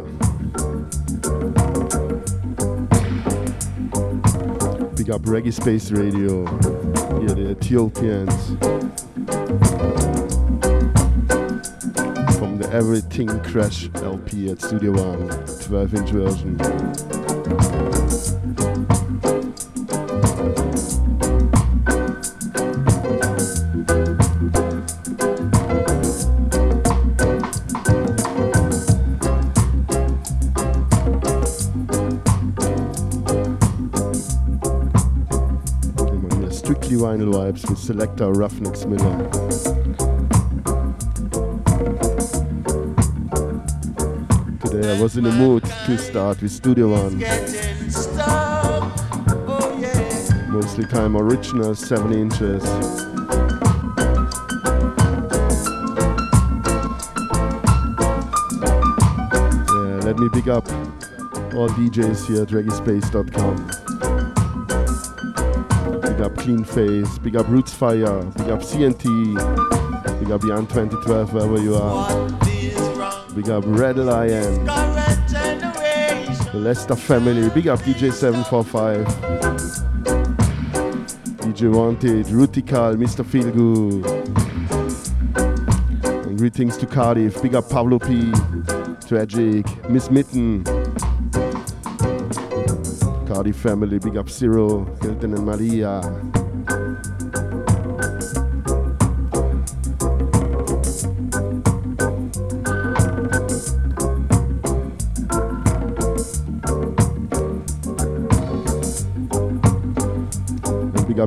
big 4.94 5.10
up 5.10 5.22
Reggae 5.22 5.54
Space 5.54 5.90
Radio. 5.90 6.46
Here 7.22 7.30
the 7.30 7.52
Ethiopians. 7.52 8.34
From 12.38 12.58
the 12.58 12.70
Everything 12.74 13.30
Crash 13.44 13.90
LP 13.96 14.52
at 14.52 14.62
Studio 14.62 14.92
One, 14.92 15.30
12 15.30 15.96
inch 15.96 16.10
version. 16.10 17.13
With 37.74 37.82
Selector 37.82 38.26
Ruffneck 38.26 38.78
Smille. 38.78 39.02
Today 44.60 44.96
I 44.96 45.02
was 45.02 45.18
in 45.18 45.24
the 45.24 45.32
mood 45.32 45.64
to 45.64 45.98
start 45.98 46.40
with 46.44 46.52
Studio 46.52 46.90
One. 46.92 47.18
Mostly 50.52 50.86
time 50.86 51.18
original 51.18 51.74
7 51.74 52.14
inches. 52.14 52.64
Let 60.06 60.20
me 60.20 60.30
pick 60.30 60.48
up 60.48 60.68
all 61.56 61.70
DJs 61.70 62.28
here 62.28 62.44
at 62.44 62.50
reggaespace.com. 62.50 63.83
Clean 66.44 66.66
Face, 66.66 67.18
big 67.20 67.38
up 67.38 67.48
Roots 67.48 67.74
Fire, 67.74 68.22
big 68.22 68.50
up 68.50 68.60
CNT, 68.60 69.06
big 70.20 70.30
up 70.30 70.42
Beyond 70.42 70.68
2012 70.68 71.34
wherever 71.34 71.58
you 71.58 71.74
are. 71.76 72.30
Big 73.34 73.50
up 73.50 73.64
Red 73.66 73.96
Lion, 73.96 74.66
the 74.66 76.60
Lester 76.60 76.98
family, 76.98 77.50
big 77.52 77.70
up 77.70 77.80
DJ 77.80 78.12
745. 78.12 79.06
DJ 81.38 81.74
Wanted, 81.74 82.28
Rutical, 82.28 82.96
Mr. 82.98 83.24
Feelgood. 83.24 84.04
And 86.28 86.38
greetings 86.38 86.76
to 86.76 86.86
Cardiff, 86.86 87.42
big 87.42 87.56
up 87.56 87.70
Pablo 87.70 88.00
P, 88.00 88.34
Tragic, 89.08 89.66
Miss 89.90 90.12
Mitten. 90.12 90.66
Cardiff 93.28 93.56
family, 93.56 93.98
big 93.98 94.18
up 94.18 94.30
Zero, 94.30 94.84
Hilton 95.02 95.34
and 95.36 95.46
Maria. 95.46 96.33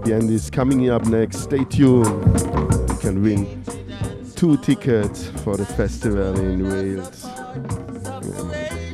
And 0.07 0.15
up 0.15 0.21
Yandis 0.23 0.53
coming 0.53 0.89
up 0.89 1.07
next. 1.07 1.39
Stay 1.39 1.65
tuned. 1.65 2.07
You 2.89 2.97
can 3.01 3.23
win 3.23 3.65
two 4.37 4.57
tickets 4.59 5.27
for 5.43 5.57
the 5.57 5.67
festival 5.67 6.39
in 6.39 6.63
Wales. 6.63 7.25
Yeah. 8.23 8.85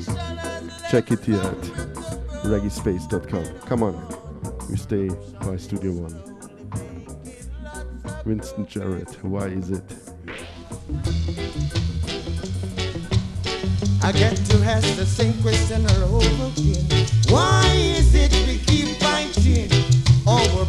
Check 0.91 1.11
it 1.11 1.23
here 1.25 1.41
at. 1.41 1.71
Come 3.67 3.83
on, 3.83 3.95
we 4.71 4.77
stay 4.77 5.11
by 5.45 5.57
Studio 5.59 5.93
One. 5.93 6.23
Winston 8.25 8.67
Jarrett, 8.67 9.23
why 9.23 9.49
is 9.49 9.71
it? 9.71 9.85
I 14.03 14.13
get 14.13 14.37
to 14.37 14.65
ask 14.65 14.97
the 14.97 15.05
same 15.05 15.35
question 15.43 15.85
all 15.87 16.17
over 16.17 16.47
again. 16.59 17.07
Why 17.29 17.67
is 17.75 18.15
it 18.15 18.33
we 18.47 18.59
keep 18.59 19.02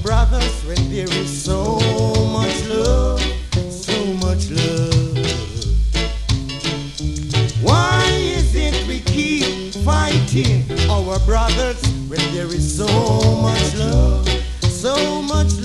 brothers 0.03 0.65
when 0.65 0.91
there 0.91 1.09
is 1.09 1.43
so 1.43 1.79
much 2.33 2.67
love, 2.67 3.21
so 3.71 4.05
much 4.15 4.49
love? 4.49 5.17
Why 7.61 8.03
is 8.11 8.53
it 8.53 8.85
we 8.85 8.99
keep 8.99 9.73
fighting 9.85 10.65
our 10.89 11.17
brothers 11.19 11.81
when 12.09 12.19
there 12.33 12.47
is 12.47 12.77
so 12.77 12.85
much 13.41 13.75
love, 13.75 14.27
so 14.61 15.21
much 15.21 15.53
love? 15.53 15.62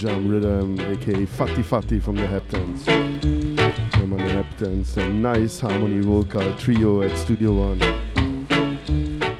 Fatty 0.00 1.62
Fatty 1.62 2.00
from 2.00 2.16
the 2.16 2.22
Heptones. 2.22 2.84
From 3.92 4.10
the 4.10 4.16
Heptones, 4.16 4.96
a 4.96 5.06
nice 5.10 5.60
harmony 5.60 6.00
vocal 6.00 6.54
trio 6.56 7.02
at 7.02 7.14
Studio 7.18 7.52
One. 7.52 7.78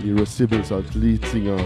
Leroy 0.01 0.27
Sibbles 0.27 0.70
our 0.70 0.82
lead 0.95 1.24
singer. 1.28 1.57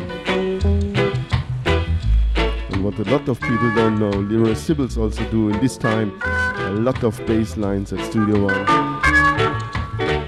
And 2.71 2.85
what 2.85 2.97
a 3.01 3.11
lot 3.11 3.29
of 3.29 3.41
people 3.41 3.75
don't 3.75 3.99
know, 3.99 4.11
Leroy 4.11 4.53
Sibbles 4.53 4.97
also 4.97 5.29
do 5.29 5.49
in 5.49 5.59
this 5.61 5.77
time 5.77 6.13
a 6.23 6.71
lot 6.71 7.03
of 7.03 7.19
bass 7.27 7.57
lines 7.57 7.93
at 7.93 7.99
Studio 8.07 8.45
One. 8.45 8.67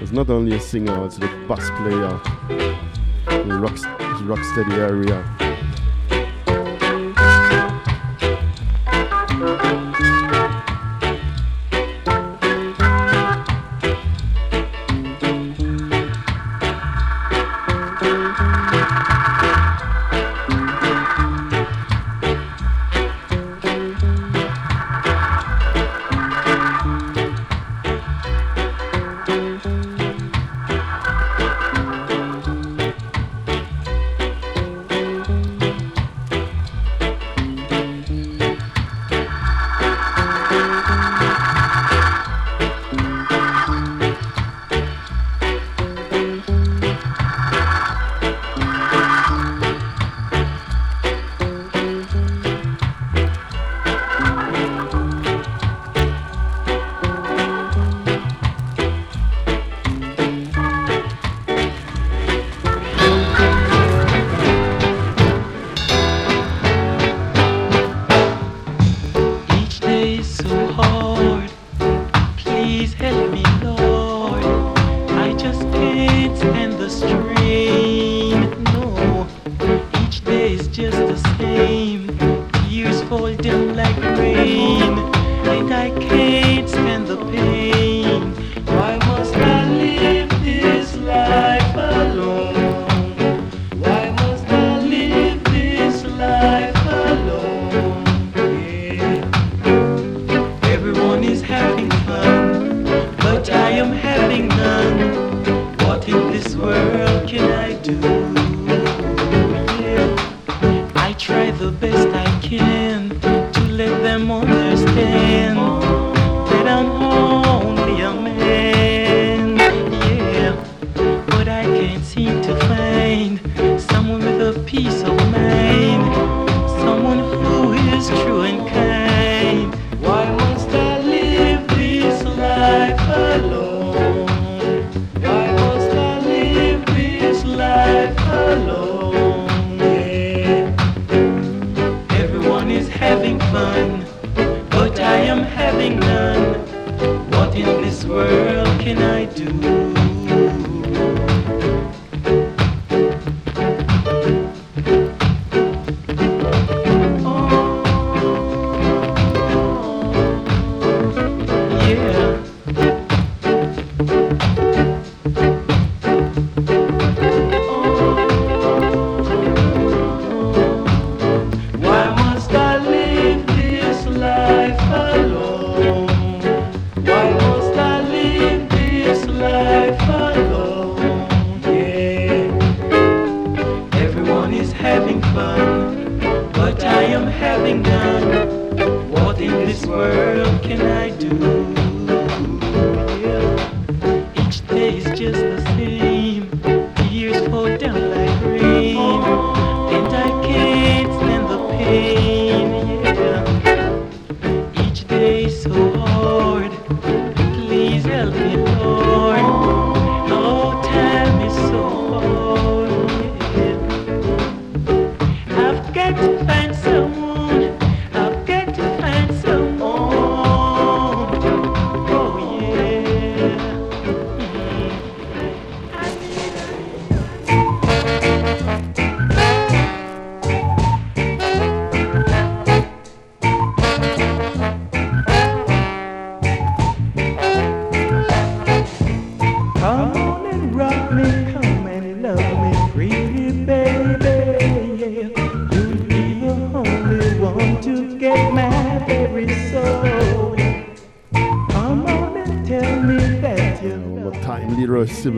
He's 0.00 0.10
not 0.10 0.28
only 0.28 0.56
a 0.56 0.60
singer, 0.60 0.98
also 0.98 1.20
the 1.20 1.28
bass 1.46 1.70
player 1.78 2.20
in 3.42 3.48
the 3.48 3.58
rock, 3.60 3.76
rocksteady 4.26 4.72
area. 4.72 5.45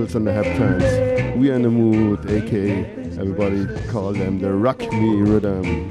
girls 0.09 0.17
on 0.17 0.25
the. 0.25 1.35
We 1.37 1.51
are 1.51 1.55
in 1.55 1.63
the 1.63 1.71
mood, 1.71 2.31
aka 2.31 2.85
everybody 3.19 3.67
call 3.89 4.13
them 4.13 4.39
the 4.39 4.53
Rock 4.53 4.81
Me 4.93 5.21
Rhythm. 5.23 5.89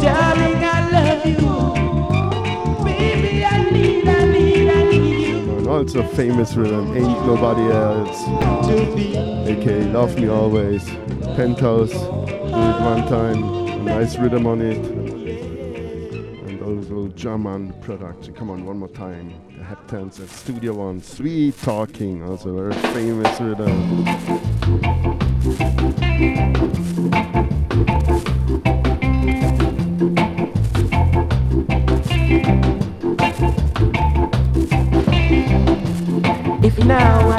Darling, 0.00 0.62
I 0.64 0.90
love 0.92 1.26
you. 1.26 1.38
And 5.58 5.66
also 5.68 6.02
famous 6.02 6.54
rhythm, 6.54 6.96
Ain't 6.96 7.26
Nobody 7.26 7.62
Else. 7.72 8.22
AKA 9.48 9.84
Love 9.92 10.16
Me 10.18 10.28
Always. 10.28 10.84
Penthouse, 11.36 11.90
do 11.90 11.96
it 11.96 12.80
one 12.80 13.06
time. 13.08 13.42
A 13.42 13.76
nice 13.82 14.16
rhythm 14.16 14.46
on 14.46 14.60
it. 14.60 14.78
And 16.46 16.62
also 16.62 17.08
German 17.14 17.72
production. 17.80 18.34
Come 18.34 18.50
on, 18.50 18.64
one 18.64 18.78
more 18.78 18.88
time. 18.88 19.34
The 19.58 19.64
Heptones 19.64 20.20
at 20.20 20.28
Studio 20.28 20.74
One. 20.74 21.00
Sweet 21.02 21.58
Talking, 21.62 22.22
also 22.22 22.54
very 22.54 22.74
famous 22.92 23.40
rhythm. 23.40 24.06
now. 36.84 37.31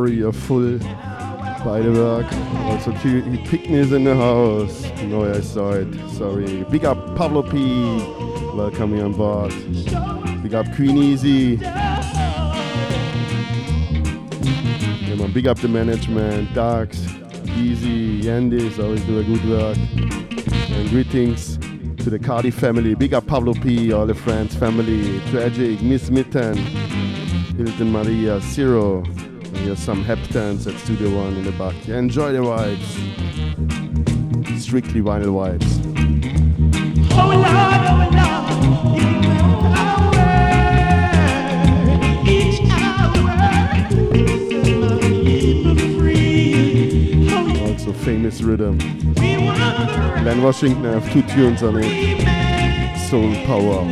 Sorry 0.00 0.14
you're 0.14 0.32
full 0.32 0.78
work. 1.92 2.32
Also, 2.70 2.90
Picnics 2.92 3.92
in 3.92 4.04
the 4.04 4.16
house. 4.16 4.90
No, 5.02 5.30
I 5.30 5.42
saw 5.42 5.72
it. 5.72 5.92
Sorry. 6.12 6.64
Big 6.70 6.86
up 6.86 7.14
Pablo 7.16 7.42
P. 7.42 7.98
Welcome 8.56 8.96
you 8.96 9.02
on 9.02 9.12
board. 9.12 9.52
Big 10.42 10.54
up 10.54 10.74
Queen 10.74 10.96
Easy. 10.96 11.56
Big 15.34 15.46
up 15.46 15.58
the 15.58 15.68
management, 15.68 16.54
Dax, 16.54 17.06
Easy, 17.58 18.22
Yandis, 18.22 18.82
always 18.82 19.04
do 19.04 19.18
a 19.18 19.22
good 19.22 19.44
work. 19.50 19.76
And 19.76 20.88
greetings 20.88 21.58
to 22.02 22.08
the 22.08 22.18
Cardiff 22.18 22.54
family. 22.54 22.94
Big 22.94 23.12
up 23.12 23.26
Pablo 23.26 23.52
P, 23.52 23.92
all 23.92 24.06
the 24.06 24.14
friends, 24.14 24.56
family, 24.56 25.20
Tragic, 25.30 25.82
Miss 25.82 26.08
Mitten, 26.08 26.56
Hilton 26.56 27.92
Maria, 27.92 28.40
Zero. 28.40 29.04
Here's 29.62 29.78
some 29.78 30.02
Heptones 30.02 30.66
at 30.66 30.74
Studio 30.80 31.14
One 31.14 31.36
in 31.36 31.44
the 31.44 31.52
back. 31.52 31.88
Enjoy 31.88 32.32
the 32.32 32.38
vibes. 32.38 32.88
Strictly 34.58 35.02
vinyl 35.02 35.34
vibes. 35.36 35.80
Oh 37.12 37.28
Lord, 37.28 37.46
oh 47.62 47.70
Also 47.70 47.92
famous 47.92 48.40
rhythm. 48.40 48.78
Glen 49.14 50.42
Washington 50.42 50.84
have 50.84 51.12
two 51.12 51.22
tunes 51.22 51.62
on 51.62 51.76
it. 51.78 52.98
Soul 53.08 53.34
Power. 53.44 53.84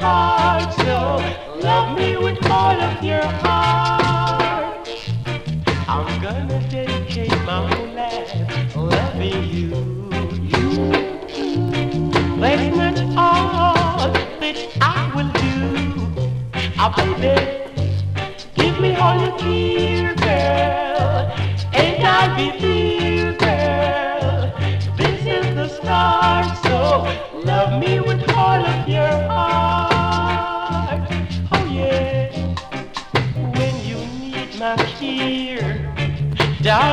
Never 0.00 0.72
so 0.82 1.58
love 1.62 1.96
me 1.98 2.16
with 2.16 2.44
all 2.50 2.80
of 2.80 3.04
your 3.04 3.26
heart. 3.42 4.88
I'm 5.88 6.22
gonna 6.22 6.60
dedicate 6.70 7.30
my 7.44 7.68
whole 7.68 7.88
life 7.94 8.76
loving 8.76 9.44
you. 9.44 9.70
That's 12.40 12.76
not 12.76 12.98
all 13.18 14.12
that 14.40 14.56
I 14.80 15.12
will 15.14 15.32
do. 15.32 16.30
Ah, 16.78 16.88
baby, 16.96 17.20
give 17.20 17.59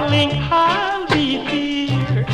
darling, 0.08 0.32
I'll 0.52 1.08
be 1.08 1.38
here 1.38 2.26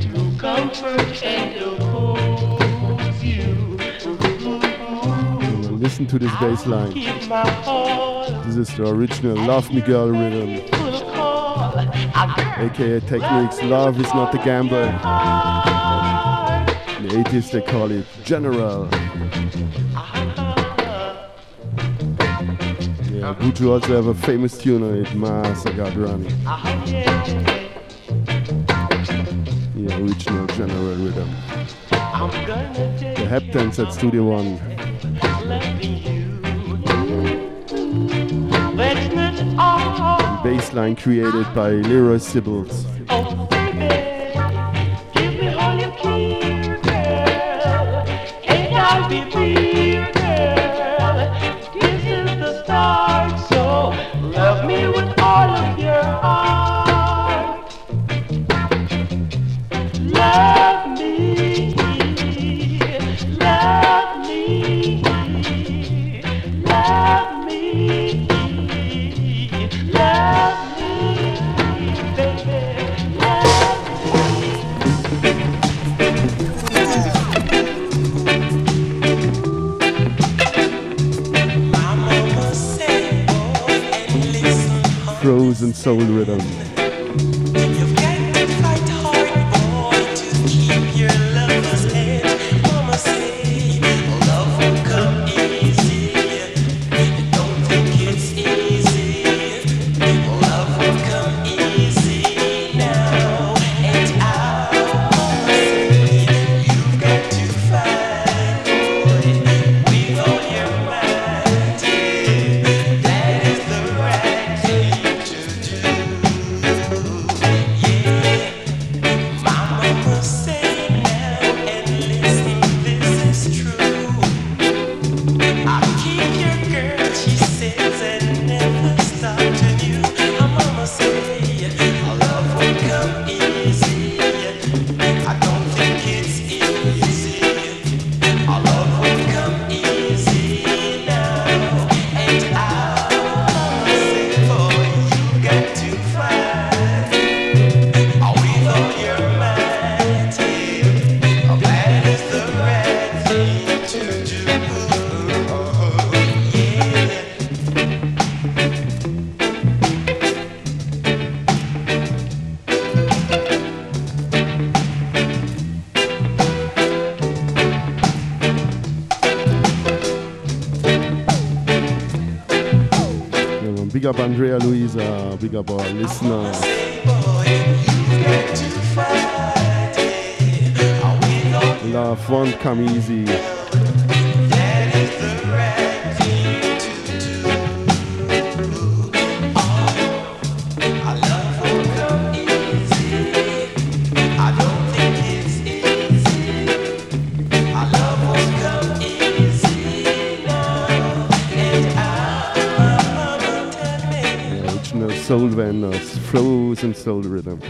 to 0.00 0.36
comfort 0.38 1.22
and 1.22 1.62
oppose 1.62 3.22
you. 3.22 3.78
Listen 5.76 6.06
to 6.06 6.18
this 6.18 6.34
bass 6.36 6.66
line. 6.66 6.90
Give 6.92 7.28
my 7.28 7.64
all 7.66 8.30
This 8.44 8.56
is 8.56 8.76
the 8.76 8.88
original 8.88 9.36
Love 9.36 9.72
Me 9.72 9.80
Girl 9.80 10.08
rhythm. 10.08 10.64
aka 12.64 13.00
Techniques. 13.00 13.62
Love 13.62 14.00
is 14.00 14.14
not 14.14 14.34
a 14.34 14.38
gamble. 14.38 14.78
In 16.96 17.08
the 17.08 17.14
80s 17.28 17.50
they 17.50 17.62
call 17.62 17.90
it 17.90 18.06
General. 18.24 18.88
Yeah, 23.42 23.50
Gucci 23.50 23.68
also 23.68 23.96
have 23.96 24.06
a 24.06 24.14
famous 24.14 24.56
tune 24.56 24.84
on 24.84 24.98
it, 24.98 25.12
Mas 25.16 25.66
I 25.66 25.72
Got 25.72 25.96
Run. 25.96 26.24
Yeah, 29.74 29.98
original 29.98 30.46
General 30.46 30.94
rhythm. 30.94 31.28
The 31.90 33.26
Heptones 33.28 33.84
at 33.84 33.92
Studio 33.92 34.24
One. 34.30 34.58
That's 38.76 39.14
not 39.14 39.34
all. 39.58 40.44
Bass 40.44 40.72
line 40.72 40.94
created 40.94 41.52
by 41.52 41.70
Leroy 41.70 42.18
Sibbles. 42.18 42.91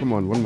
Come 0.02 0.14
on, 0.14 0.26
one 0.26 0.41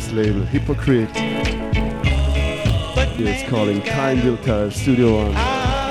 Records 0.00 0.12
label, 0.12 0.44
Hypocrite. 0.46 1.10
It's 3.22 3.50
calling 3.50 3.82
Kind 3.82 4.22
tell 4.42 4.70
Studio 4.70 5.24
One. 5.24 5.34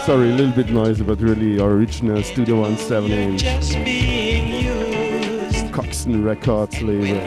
Sorry, 0.03 0.31
a 0.31 0.33
little 0.33 0.51
bit 0.51 0.71
noisy, 0.71 1.03
but 1.03 1.19
really 1.19 1.59
original 1.59 2.23
Studio 2.23 2.61
One 2.61 2.75
7 2.77 3.11
inch. 3.11 3.43
Coxsone 5.71 6.23
Records 6.23 6.81
label. 6.81 7.19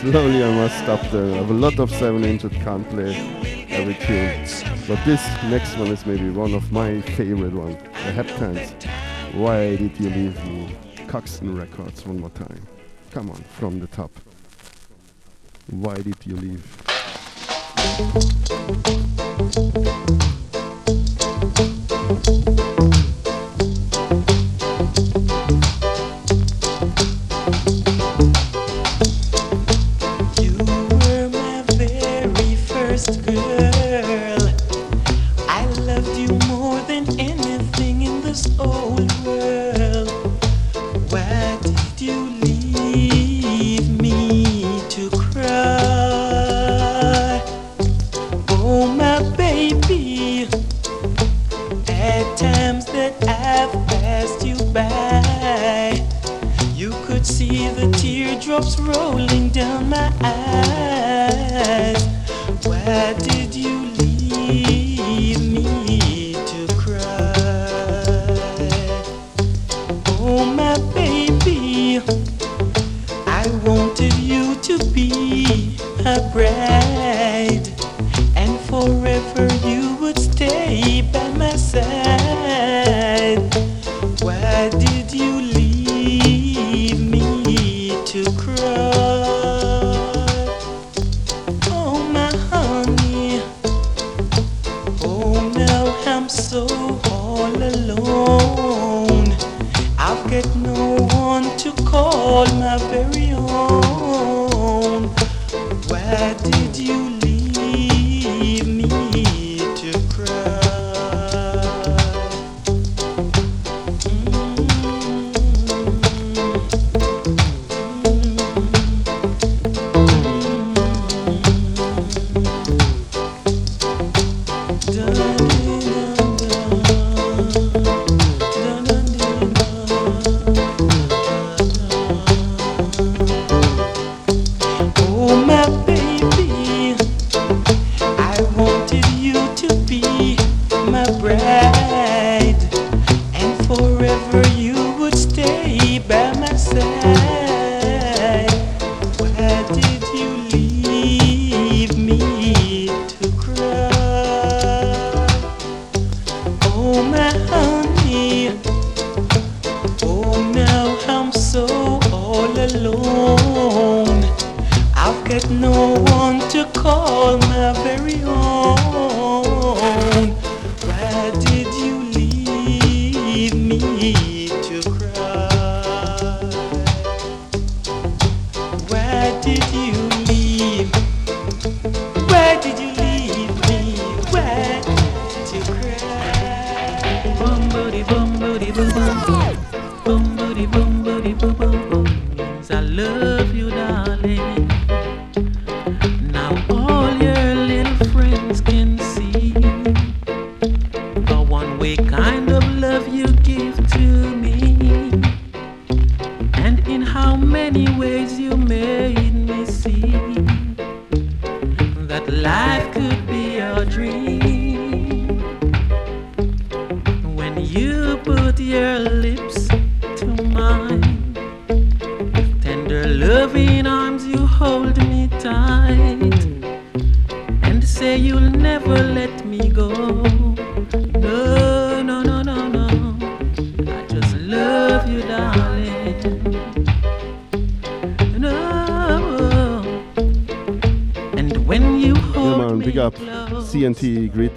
slowly 0.00 0.42
I 0.42 0.50
must 0.54 0.78
stop 0.78 1.02
there. 1.10 1.34
I 1.34 1.36
have 1.36 1.50
a 1.50 1.54
lot 1.54 1.78
of 1.78 1.90
7 1.90 2.24
inch 2.24 2.42
that 2.42 2.52
can't 2.52 2.88
play 2.88 3.14
every 3.68 3.94
tune. 3.94 4.46
But 4.88 5.04
this 5.04 5.22
next 5.44 5.76
one 5.76 5.88
is 5.88 6.06
maybe 6.06 6.30
one 6.30 6.54
of 6.54 6.72
my 6.72 7.02
favorite 7.02 7.52
ones. 7.52 7.76
The 7.82 8.12
Heptones. 8.12 8.72
Why 9.34 9.76
did 9.76 9.98
you 10.00 10.08
leave 10.10 10.44
me? 10.46 10.74
Coxsone 11.06 11.58
Records 11.58 12.06
one 12.06 12.20
more 12.20 12.30
time. 12.30 12.66
Come 13.10 13.30
on, 13.30 13.42
from 13.58 13.78
the 13.78 13.88
top. 13.88 14.10
Why 15.70 15.96
did 15.96 16.16
you 16.24 16.36
leave? 16.36 16.64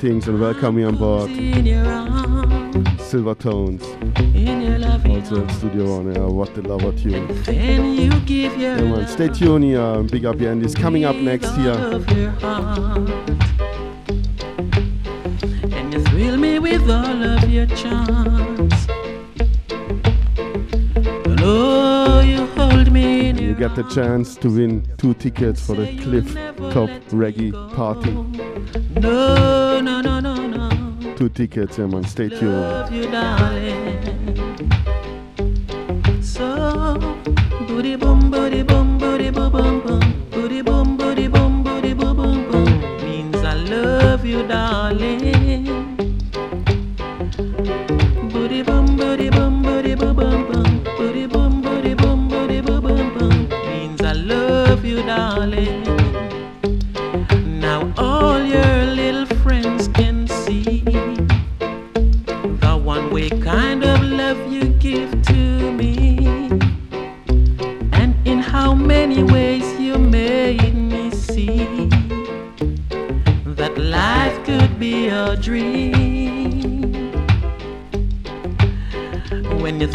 Greetings 0.03 0.27
and 0.27 0.37
welcome 0.37 0.75
me 0.75 0.83
on 0.83 0.97
board. 0.97 1.29
Silver 2.99 3.35
Tones. 3.35 3.83
Also 5.07 5.41
in 5.41 5.49
Studio 5.51 5.95
One 5.95 6.13
here. 6.13 6.27
what 6.27 6.53
the 6.53 6.61
love 6.61 6.81
tune. 7.01 7.29
You 7.47 8.11
yeah, 8.59 8.81
man, 8.81 9.07
stay 9.07 9.29
tuned 9.29 9.63
here. 9.63 10.03
Big 10.03 10.25
up 10.25 10.41
your 10.41 10.51
Andy's 10.51 10.75
coming 10.75 11.05
up 11.05 11.15
next 11.15 11.55
here. 11.55 11.71
And 15.71 15.93
you 15.93 16.03
thrill 16.03 16.35
me 16.35 16.59
with 16.59 16.89
all 16.89 17.23
of 17.23 17.49
your 17.49 17.67
charms. 17.67 18.73
Oh, 21.39 22.19
you 22.19 22.45
get 23.55 23.75
the 23.75 23.83
chance 23.83 24.35
to 24.35 24.49
win 24.49 24.85
two 24.97 25.13
tickets 25.13 25.65
for 25.65 25.77
the 25.77 25.95
Cliff 26.01 26.33
Top 26.73 26.89
Reggae 27.13 27.53
Party. 27.73 28.82
No, 28.95 29.81
no, 29.81 30.01
no, 30.01 30.19
no, 30.19 30.35
no. 30.47 31.15
Two 31.15 31.29
tickets, 31.29 31.77
yeah, 31.77 31.85
man. 31.87 32.03
Stay 32.05 32.29
tuned. 32.29 33.82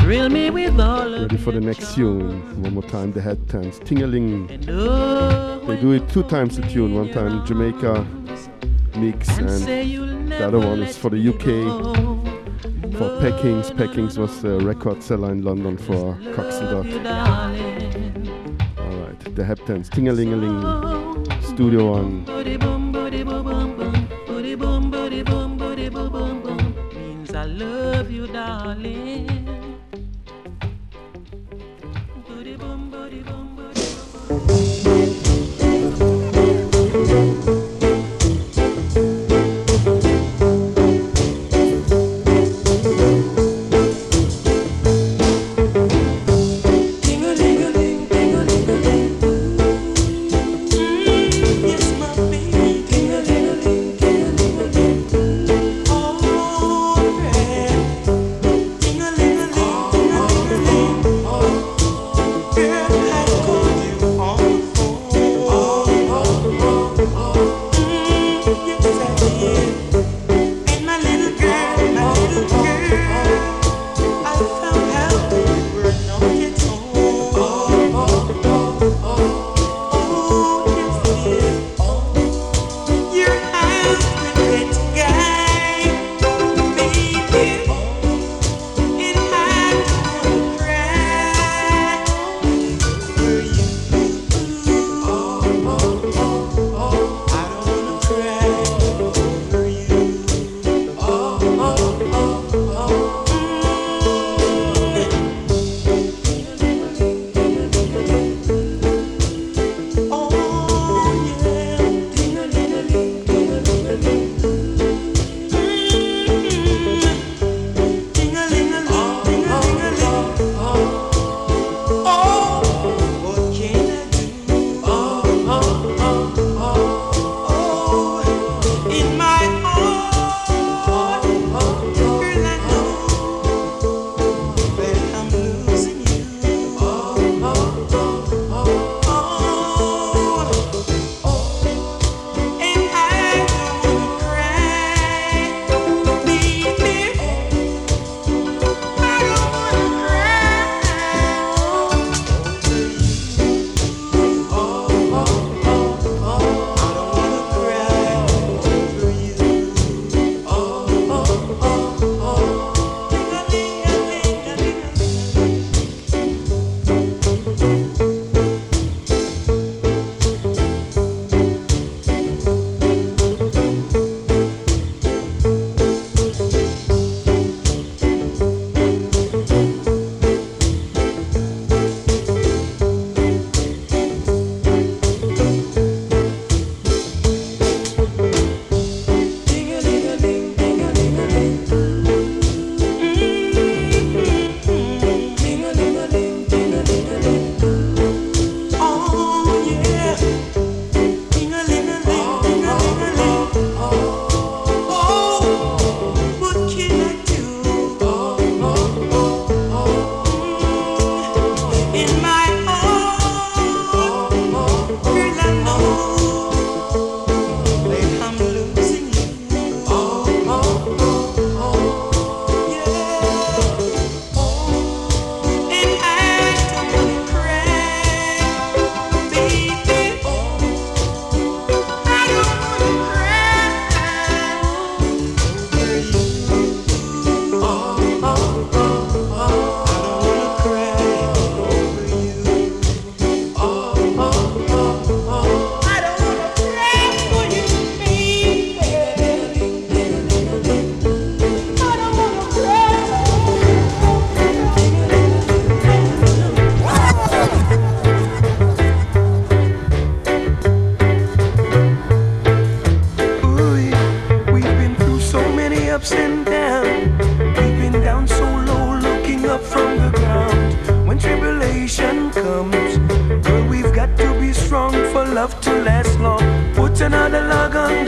Thrill 0.08 0.30
me 0.30 0.48
with 0.48 0.80
all 0.80 1.10
Ready 1.10 1.36
for 1.36 1.52
the 1.52 1.60
next 1.60 1.94
tune. 1.94 2.62
One 2.62 2.72
more 2.72 2.82
time, 2.82 3.12
the 3.12 3.20
Heptones 3.20 3.78
tingling. 3.84 4.46
They 4.46 5.76
do 5.78 5.92
it 5.92 6.08
two 6.08 6.22
times 6.22 6.56
a 6.56 6.62
tune. 6.62 6.94
One 6.94 7.12
time 7.12 7.44
Jamaica 7.44 8.06
mix, 8.96 9.28
and 9.36 10.30
the 10.30 10.46
other 10.46 10.60
one 10.60 10.80
is 10.80 10.96
for 10.96 11.10
the 11.10 11.18
UK. 11.18 11.44
For 12.96 13.20
Peckings, 13.20 13.70
Peckings 13.76 14.16
was 14.16 14.42
a 14.44 14.58
record 14.60 15.02
seller 15.02 15.30
in 15.30 15.42
London 15.42 15.76
for 15.76 16.14
Coxsone 16.32 17.04
All 18.78 18.96
right, 19.04 19.36
the 19.36 19.44
head 19.44 19.58
turns 19.66 19.88
Studio 21.48 21.90
One. 21.90 22.37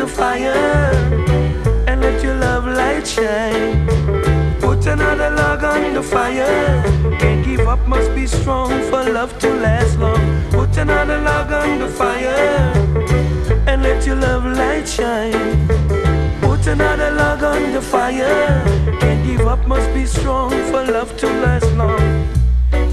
The 0.01 0.07
fire 0.07 0.55
and 1.87 2.01
let 2.01 2.23
your 2.23 2.35
love 2.37 2.65
light 2.67 3.07
shine. 3.07 3.87
Put 4.59 4.87
another 4.87 5.31
log 5.31 5.63
on 5.63 5.93
the 5.93 6.03
fire. 6.03 6.83
Can't 7.19 7.45
give 7.45 7.69
up, 7.69 7.87
must 7.87 8.15
be 8.15 8.27
strong 8.27 8.71
for 8.89 9.03
love 9.05 9.39
to 9.41 9.49
last 9.67 9.99
long. 9.99 10.25
Put 10.51 10.75
another 10.79 11.21
log 11.21 11.53
on 11.53 11.81
the 11.81 11.89
fire 11.89 12.73
and 13.69 13.83
let 13.83 14.07
your 14.07 14.17
love 14.17 14.47
light 14.47 14.89
shine. 14.89 15.69
Put 16.41 16.67
another 16.67 17.11
log 17.11 17.43
on 17.43 17.73
the 17.73 17.83
fire. 17.83 18.65
Can't 19.01 19.23
give 19.27 19.47
up, 19.47 19.67
must 19.67 19.93
be 19.93 20.07
strong 20.07 20.51
for 20.71 20.83
love 20.97 21.15
to 21.19 21.27
last 21.45 21.71
long. 21.75 22.27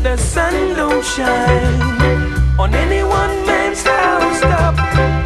The 0.03 0.17
sun 0.17 0.75
don't 0.75 1.05
shine 1.05 1.81
on 2.59 2.75
any 2.75 3.01
one 3.03 3.33
man's 3.45 3.83
house. 3.83 5.16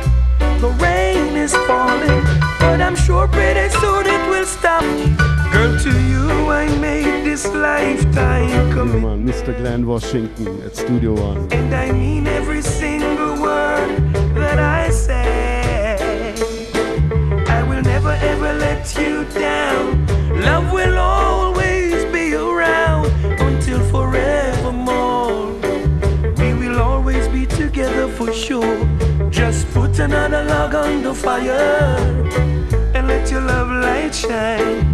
But 2.81 2.87
I'm 2.87 2.95
sure 2.95 3.27
pretty 3.27 3.69
soon 3.69 4.07
it 4.07 4.29
will 4.31 4.43
stop. 4.43 4.81
Girl, 5.53 5.77
to 5.81 5.91
you 6.09 6.49
I 6.49 6.65
made 6.79 7.23
this 7.23 7.45
lifetime 7.45 8.71
commit. 8.71 9.03
Mann, 9.03 9.23
Mr. 9.23 9.55
Glen 9.55 9.85
Washington 9.85 10.59
at 10.63 10.75
Studio 10.75 11.13
One. 11.13 11.47
And 11.53 11.75
I 11.75 11.91
mean 11.91 12.25
every 12.25 12.63
single 12.63 13.39
word 13.39 13.87
that 14.33 14.57
I 14.57 14.89
say. 14.89 16.33
I 17.47 17.61
will 17.69 17.83
never 17.83 18.13
ever 18.33 18.51
let 18.53 18.97
you 18.97 19.25
down. 19.25 20.07
Love 20.41 20.73
will 20.73 20.97
always 20.97 22.03
be 22.05 22.33
around 22.33 23.05
until 23.47 23.79
forevermore. 23.91 25.53
We 26.39 26.55
will 26.55 26.81
always 26.81 27.27
be 27.27 27.45
together 27.45 28.07
for 28.07 28.33
sure. 28.33 28.87
Just 29.29 29.71
put 29.71 29.99
another 29.99 30.43
log 30.45 30.73
on 30.73 31.03
the 31.03 31.13
fire 31.13 32.21
and 32.39 32.50
let 33.31 33.39
your 33.39 33.47
love 33.47 33.71
light 33.71 34.13
shine. 34.13 34.93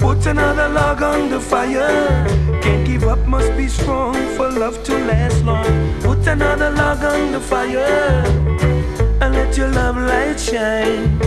Put 0.00 0.26
another 0.26 0.68
log 0.68 1.00
on 1.02 1.30
the 1.30 1.38
fire. 1.38 2.26
Can't 2.60 2.84
give 2.84 3.04
up, 3.04 3.24
must 3.26 3.56
be 3.56 3.68
strong 3.68 4.14
for 4.36 4.50
love 4.50 4.82
to 4.82 4.98
last 5.06 5.44
long. 5.44 6.00
Put 6.00 6.26
another 6.26 6.70
log 6.70 7.04
on 7.04 7.30
the 7.30 7.40
fire 7.40 8.24
and 9.20 9.34
let 9.34 9.56
your 9.56 9.68
love 9.68 9.96
light 9.96 10.40
shine. 10.40 11.18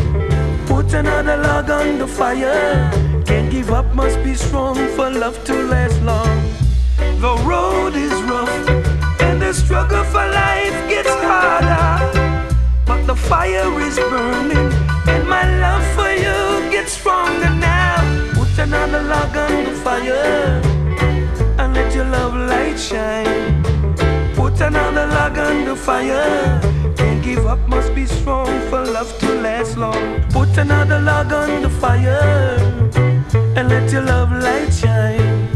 Put 0.65 0.93
another 0.93 1.37
log 1.37 1.69
on 1.69 1.99
the 1.99 2.07
fire. 2.07 2.91
Can't 3.25 3.49
give 3.49 3.71
up, 3.71 3.93
must 3.95 4.21
be 4.21 4.33
strong 4.33 4.75
for 4.95 5.09
love 5.09 5.41
to 5.45 5.53
last 5.53 6.01
long. 6.01 6.37
The 6.97 7.33
road 7.45 7.95
is 7.95 8.11
rough 8.23 8.69
and 9.21 9.41
the 9.41 9.53
struggle 9.53 10.03
for 10.03 10.27
life 10.27 10.89
gets 10.89 11.15
harder. 11.23 12.43
But 12.85 13.07
the 13.07 13.15
fire 13.15 13.79
is 13.79 13.97
burning 13.97 14.84
and 15.07 15.27
my 15.27 15.43
love 15.59 15.85
for 15.95 16.09
you 16.09 16.71
gets 16.71 16.93
stronger 16.93 17.49
now. 17.49 18.33
Put 18.33 18.57
another 18.57 19.01
log 19.03 19.35
on 19.35 19.63
the 19.65 19.71
fire 19.71 20.61
and 21.59 21.73
let 21.73 21.93
your 21.93 22.05
love 22.05 22.33
light 22.33 22.79
shine. 22.79 23.63
Put 24.35 24.59
another 24.61 25.07
log 25.07 25.37
on 25.37 25.65
the 25.65 25.75
fire. 25.75 26.59
Can't 26.97 27.23
give 27.23 27.45
up, 27.45 27.59
must 27.67 27.93
be 27.93 28.05
strong 28.05 28.47
for 28.69 28.83
love 28.85 29.17
to 29.19 29.29
last 29.41 29.77
long. 29.77 30.21
Put 30.31 30.57
another 30.57 30.99
log 30.99 31.31
on 31.31 31.61
the 31.61 31.69
fire 31.69 32.57
and 33.57 33.69
let 33.69 33.91
your 33.91 34.01
love 34.01 34.31
light 34.31 34.73
shine. 34.73 35.49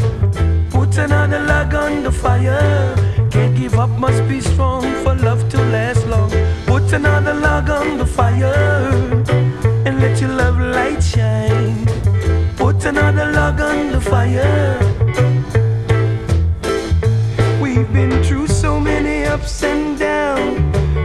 Put 0.70 0.98
another 0.98 1.42
log 1.42 1.74
on 1.74 2.04
the 2.04 2.12
fire. 2.12 2.96
Can't 3.32 3.56
give 3.56 3.78
up, 3.80 3.90
must 3.92 4.28
be 4.28 4.42
strong 4.42 4.84
for 5.04 5.16
love 5.16 5.48
to 5.50 5.58
last 5.76 6.06
long. 6.08 6.32
Put 6.66 6.92
another 6.94 7.34
log 7.34 7.70
on 7.70 7.98
the 7.98 8.06
fire 8.06 9.19
and 9.90 10.02
let 10.02 10.22
your 10.22 10.30
love 10.30 10.60
light 10.60 11.02
shine. 11.02 11.84
Put 12.58 12.86
another 12.86 13.32
log 13.32 13.60
on 13.60 13.92
the 13.92 14.00
fire. 14.00 14.78
We've 17.60 17.92
been 17.92 18.24
through 18.24 18.48
so 18.48 18.80
many 18.80 19.26
ups 19.26 19.64
and 19.64 19.98
downs. 19.98 20.60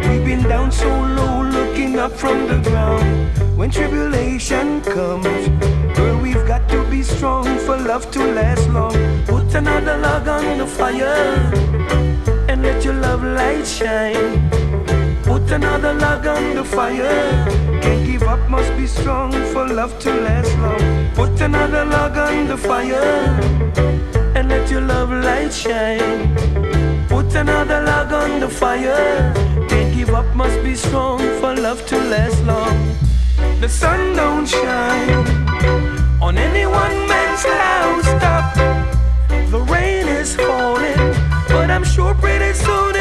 We've 0.07 0.27
been 0.31 0.43
down 0.43 0.71
so 0.71 0.91
low, 1.19 1.45
looking 1.57 1.99
up 1.99 2.13
from 2.13 2.47
the 2.47 2.59
ground. 2.69 3.57
When 3.57 3.71
tribulation 3.71 4.83
comes, 4.83 5.49
girl, 5.97 6.19
we've 6.19 6.47
got 6.47 6.69
to 6.69 6.85
be 6.91 7.03
strong 7.03 7.47
for 7.61 7.79
love 7.79 8.11
to 8.11 8.23
last 8.39 8.69
long. 8.69 8.97
Put 9.25 9.55
another 9.55 9.97
log 9.97 10.29
on 10.29 10.59
the 10.59 10.67
fire 10.67 11.41
and 12.51 12.63
let 12.63 12.85
your 12.85 12.95
love 13.07 13.23
light 13.23 13.67
shine. 13.67 14.94
Put 15.45 15.57
another 15.57 15.93
log 15.93 16.27
on 16.27 16.55
the 16.55 16.65
fire. 16.65 17.45
Can't 17.83 18.07
give 18.07 18.23
up, 18.23 18.49
must 18.49 18.75
be 18.79 18.87
strong 18.87 19.31
for 19.53 19.69
love 19.69 19.99
to 19.99 20.11
last 20.11 20.57
long. 20.57 21.11
Put 21.13 21.39
another 21.39 21.85
log 21.85 22.17
on 22.17 22.49
the 22.49 22.57
fire 22.57 23.05
and 24.35 24.49
let 24.49 24.71
your 24.71 24.81
love 24.81 25.11
light 25.11 25.53
shine. 25.53 26.35
Put 27.09 27.35
another 27.35 27.83
log 27.83 28.11
on 28.11 28.41
the 28.41 28.49
fire. 28.49 29.35
Can't 29.69 29.95
give 29.95 30.15
up, 30.15 30.35
must 30.35 30.63
be 30.65 30.75
strong 30.75 31.19
for 31.41 31.55
love 31.55 31.85
to 31.89 31.99
last 31.99 32.43
long. 32.45 32.97
The 33.61 33.69
sun 33.69 34.17
don't 34.17 34.47
shine 34.47 35.27
on 36.23 36.39
any 36.39 36.65
one 36.65 37.07
man's 37.07 37.45
house. 37.45 38.11
The 39.51 39.61
rain 39.61 40.09
is 40.09 40.35
falling, 40.37 41.13
but 41.49 41.71
I'm 41.71 41.85
sure 41.85 42.15
pretty 42.15 42.55
soon 42.55 42.94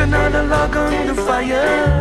Put 0.00 0.08
another 0.08 0.44
log 0.44 0.76
on 0.76 1.06
the 1.08 1.14
fire. 1.14 2.00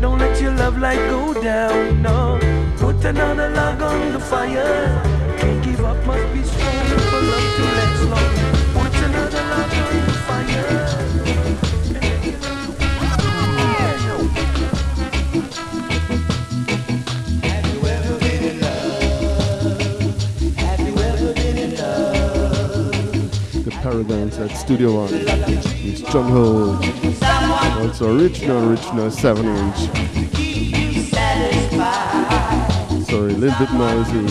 Don't 0.00 0.18
let 0.18 0.40
your 0.40 0.50
love 0.50 0.76
light 0.76 0.98
go 1.08 1.40
down, 1.40 2.02
no. 2.02 2.36
Put 2.78 3.04
another 3.04 3.48
log 3.50 3.80
on 3.80 4.12
the 4.12 4.18
fire. 4.18 5.00
Can't 5.38 5.62
give 5.62 5.84
up, 5.84 6.04
must 6.04 6.34
be 6.34 6.42
strong 6.42 6.84
for 7.10 7.20
love 7.22 7.56
to 7.56 7.62
last 7.62 8.02
long. 8.10 8.55
Paradise 23.86 24.38
at 24.40 24.50
Studio 24.50 24.96
One. 24.96 25.10
It's 25.12 26.00
John 26.10 26.32
Holt. 26.32 26.84
Also 27.78 28.18
original, 28.18 28.70
original 28.70 29.12
7 29.12 29.46
inch. 29.46 29.78
Sorry, 33.06 33.32
a 33.32 33.36
little 33.36 33.58
bit 33.60 33.72
noisy. 33.74 34.26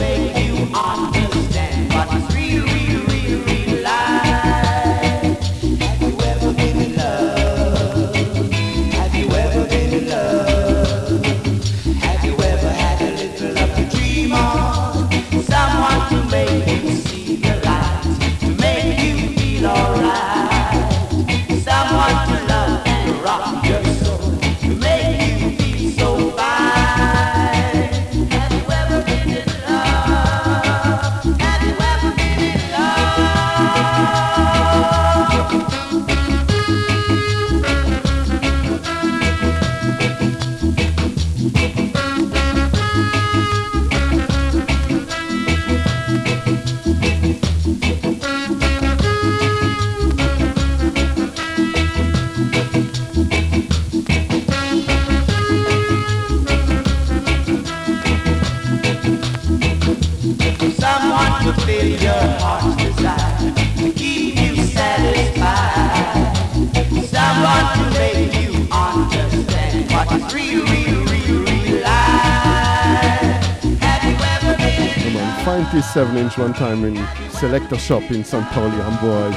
7 75.81 76.15
inch 76.15 76.37
one 76.37 76.53
time 76.53 76.85
in 76.85 76.95
Selector 77.29 77.77
Shop 77.77 78.03
in 78.11 78.23
St. 78.23 78.45
Pauli, 78.47 78.77
Hamburg, 78.77 79.33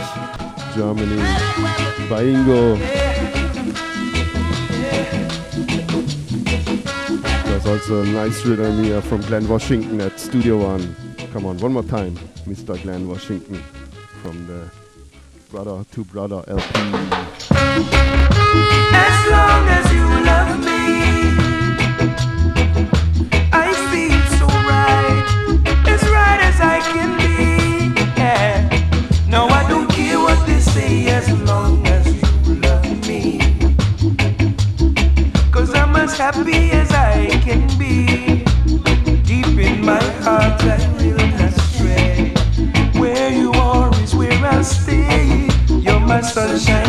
Germany, 0.74 1.16
by 2.08 2.22
There's 7.44 7.66
also 7.66 8.02
a 8.02 8.06
nice 8.06 8.44
rhythm 8.44 8.84
here 8.84 9.02
from 9.02 9.20
Glen 9.22 9.48
Washington 9.48 10.00
at 10.00 10.20
Studio 10.20 10.58
One. 10.58 10.94
Come 11.32 11.46
on, 11.46 11.58
one 11.58 11.72
more 11.72 11.82
time, 11.82 12.14
Mr. 12.46 12.80
Glen 12.82 13.08
Washington 13.08 13.62
from 14.22 14.46
the 14.46 14.70
Brother 15.50 15.84
to 15.92 16.04
Brother 16.04 16.44
LP. 16.46 16.80
As 18.92 19.30
long 19.30 19.68
as 19.68 19.92
you 19.92 20.06
love 20.24 20.64
me. 20.64 21.47
sunshine. 46.22 46.87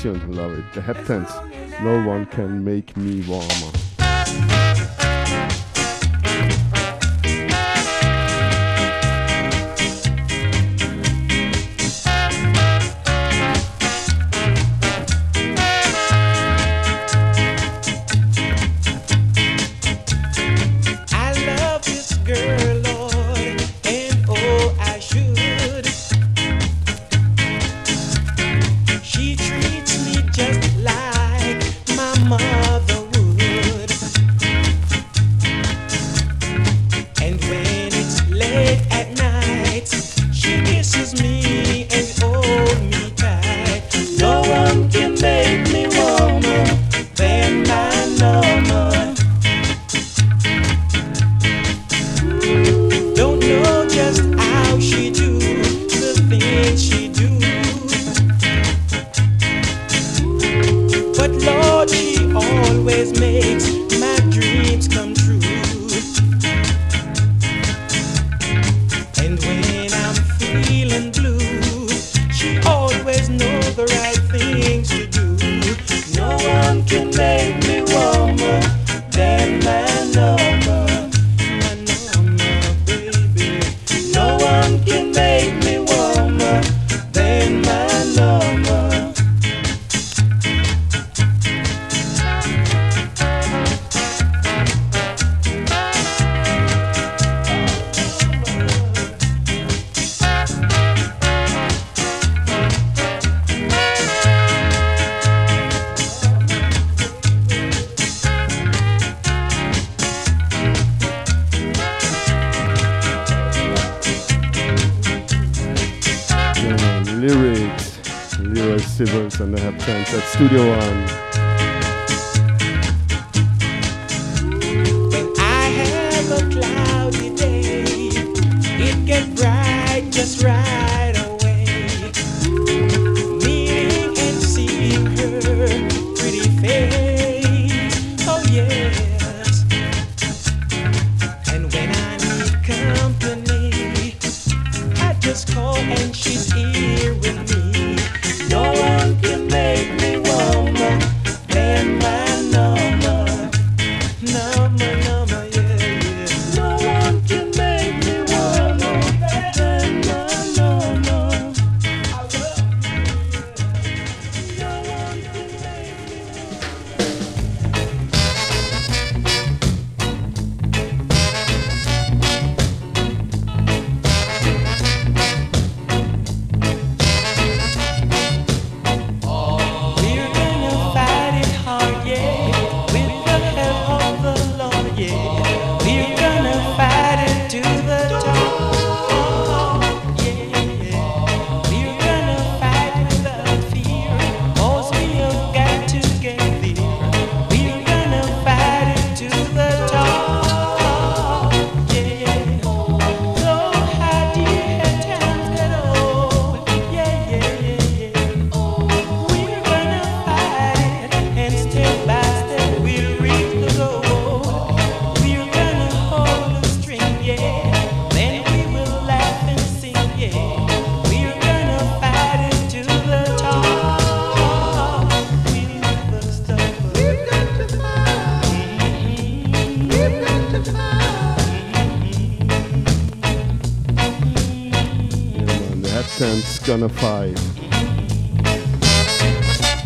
passion, 0.00 0.34
love 0.34 0.58
it. 0.58 0.64
The 0.72 0.80
headphones. 0.80 1.30
No 1.82 2.02
one 2.06 2.24
can 2.26 2.64
make 2.64 2.96
me 2.96 3.22
warmer. 3.28 4.69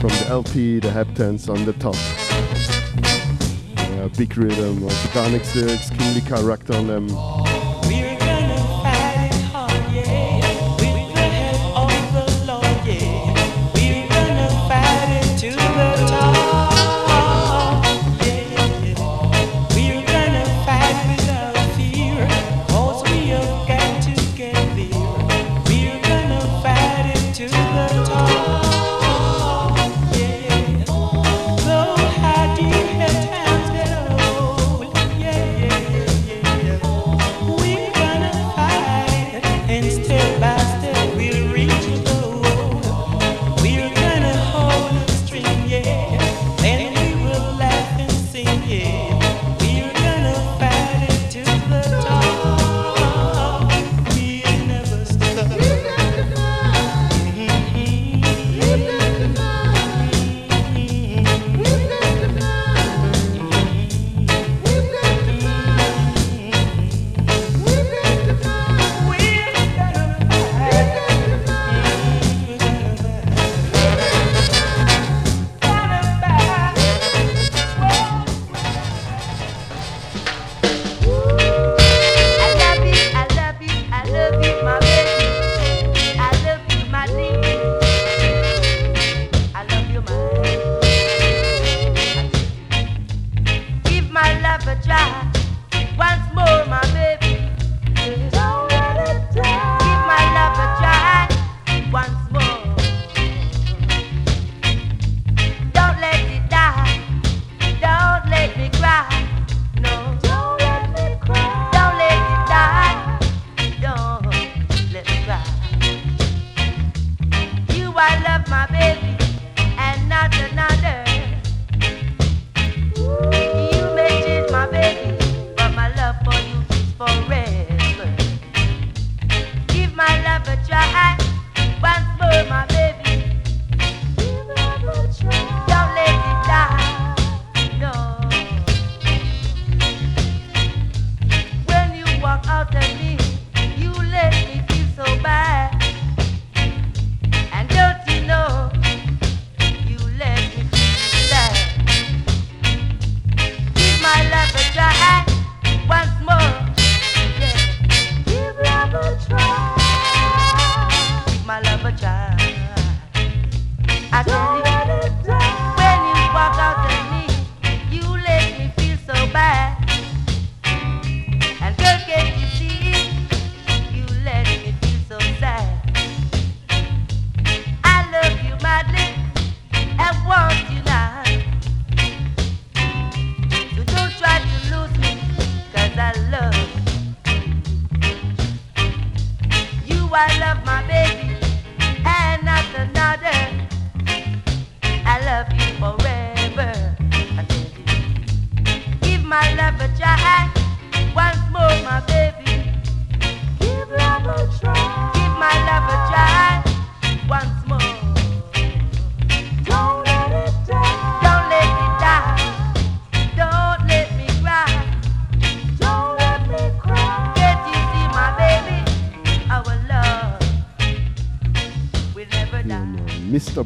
From 0.00 0.10
the 0.10 0.26
LP, 0.28 0.78
the 0.81 0.89
Heptones 0.89 1.48
on 1.48 1.64
the 1.64 1.73
top. 1.74 1.97
Yeah, 3.76 4.08
big 4.16 4.36
rhythm, 4.36 4.84
organic 4.84 5.55
lyrics, 5.55 5.90
kingly 5.90 6.20
character 6.20 6.74
on 6.74 6.86
them. 6.86 7.43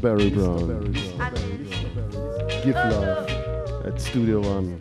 Barry 0.08 0.30
Brown. 0.30 0.94
Give 2.64 2.74
love 2.74 3.28
at 3.84 4.00
Studio 4.00 4.40
One. 4.40 4.78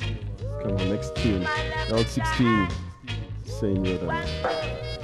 Come 0.64 0.77
on, 0.77 0.89
next 0.89 1.17
tune. 1.17 1.43
L16. 1.89 2.72
Same 3.43 3.83
rhythm. 3.83 4.07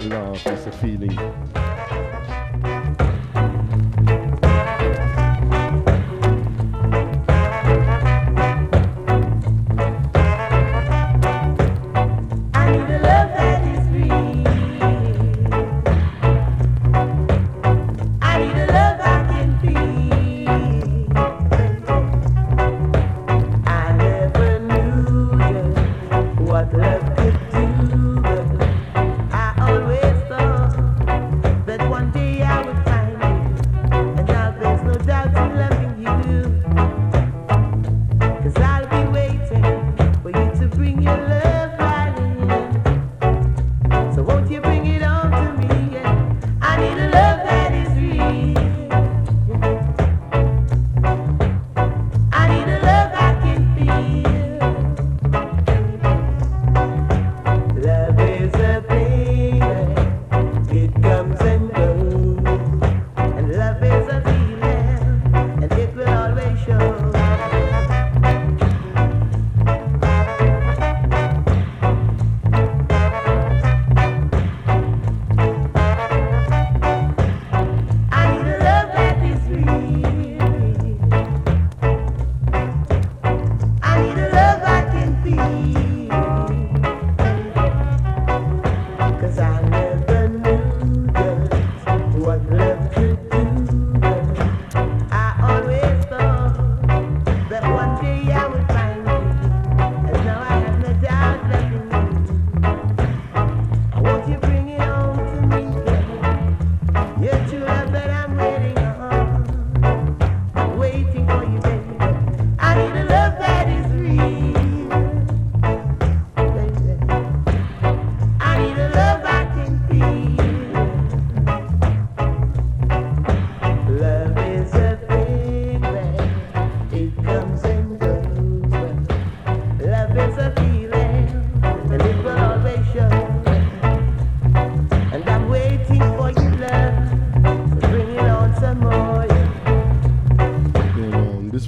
Love 0.10 0.48
is 0.48 0.68
a 0.68 0.72
feeling. 0.72 1.63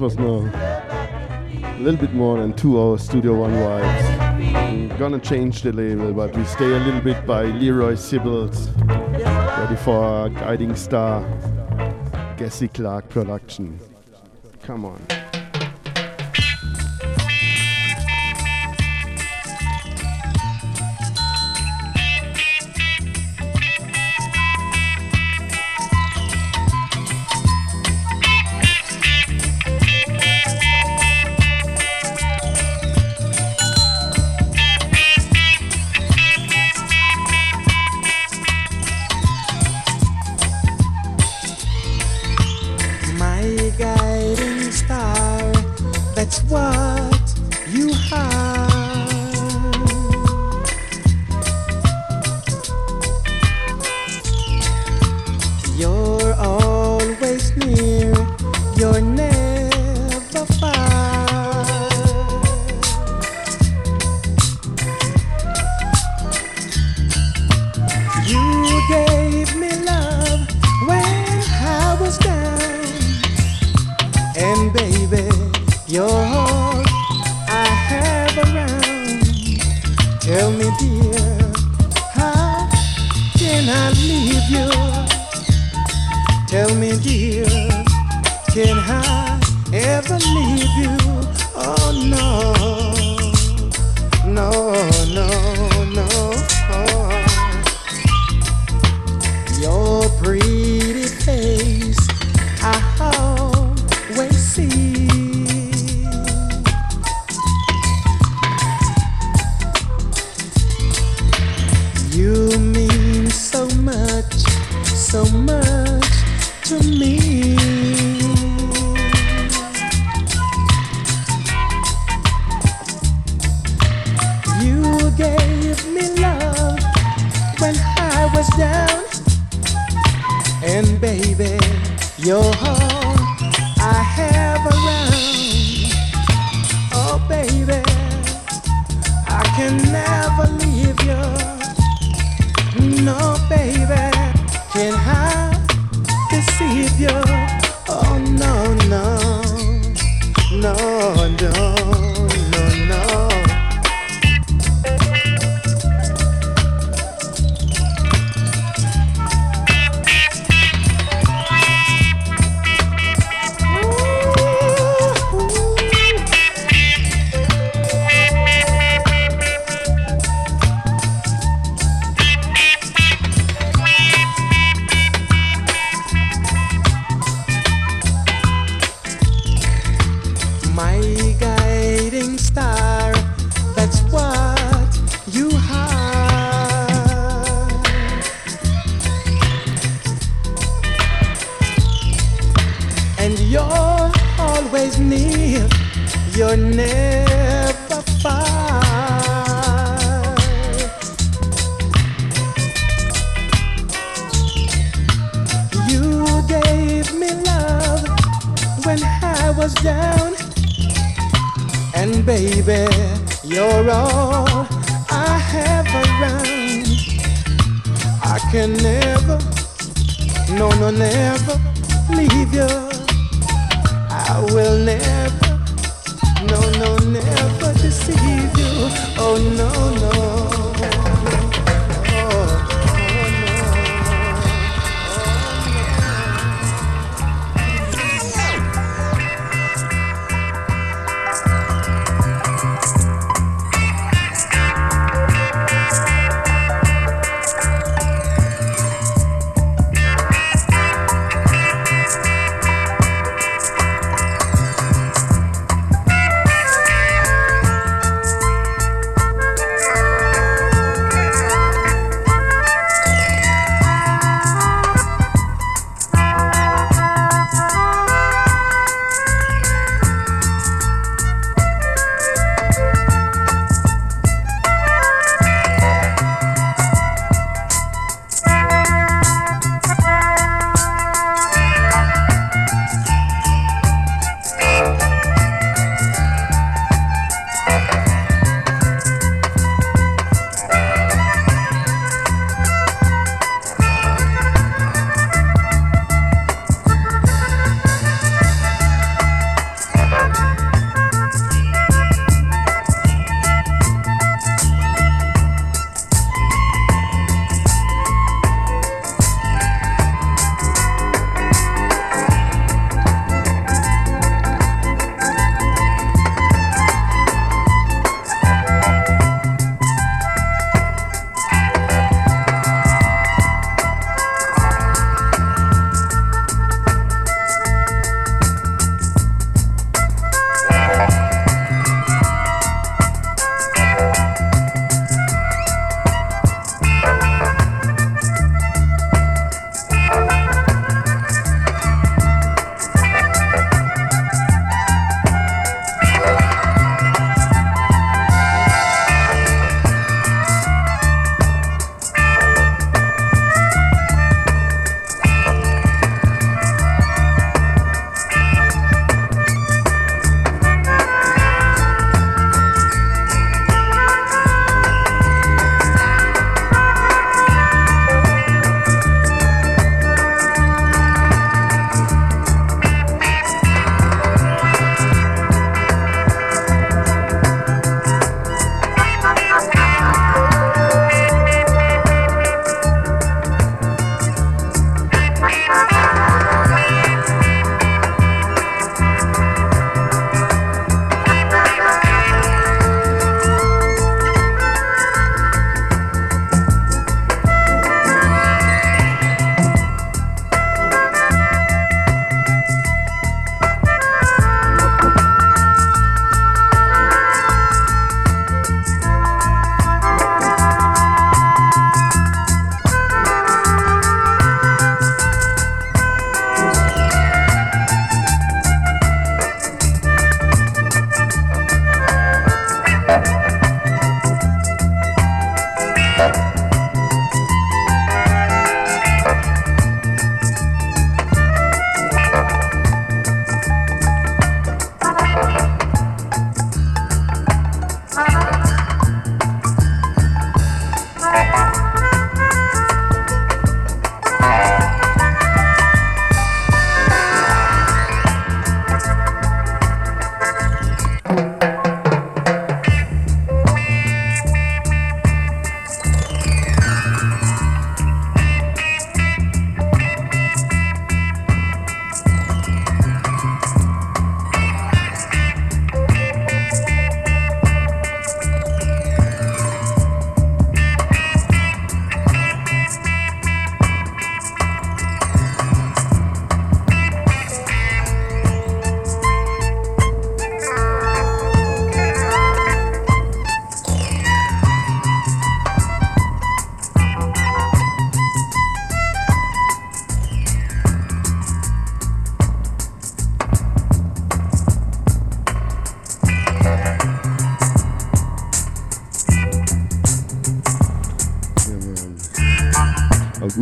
was 0.06 0.18
a 0.18 1.78
little 1.80 2.00
bit 2.00 2.14
more 2.14 2.38
than 2.38 2.54
two 2.54 2.80
hours, 2.80 3.02
Studio 3.02 3.34
One 3.34 3.52
vibes. 3.54 4.90
We're 4.92 4.98
gonna 5.00 5.18
change 5.18 5.64
the 5.64 5.72
label, 5.72 6.14
but 6.14 6.38
we 6.38 6.46
stay 6.46 6.72
a 6.76 6.80
little 6.80 7.02
bit 7.02 7.26
by 7.26 7.46
Leroy 7.46 7.94
Sibbles. 7.94 8.70
Ready 9.58 9.76
for 9.78 10.30
Guiding 10.30 10.76
Star, 10.76 11.24
Gussie 12.38 12.68
Clarke 12.68 13.10
production. 13.10 13.80
Come 14.62 14.86
on. 14.86 15.02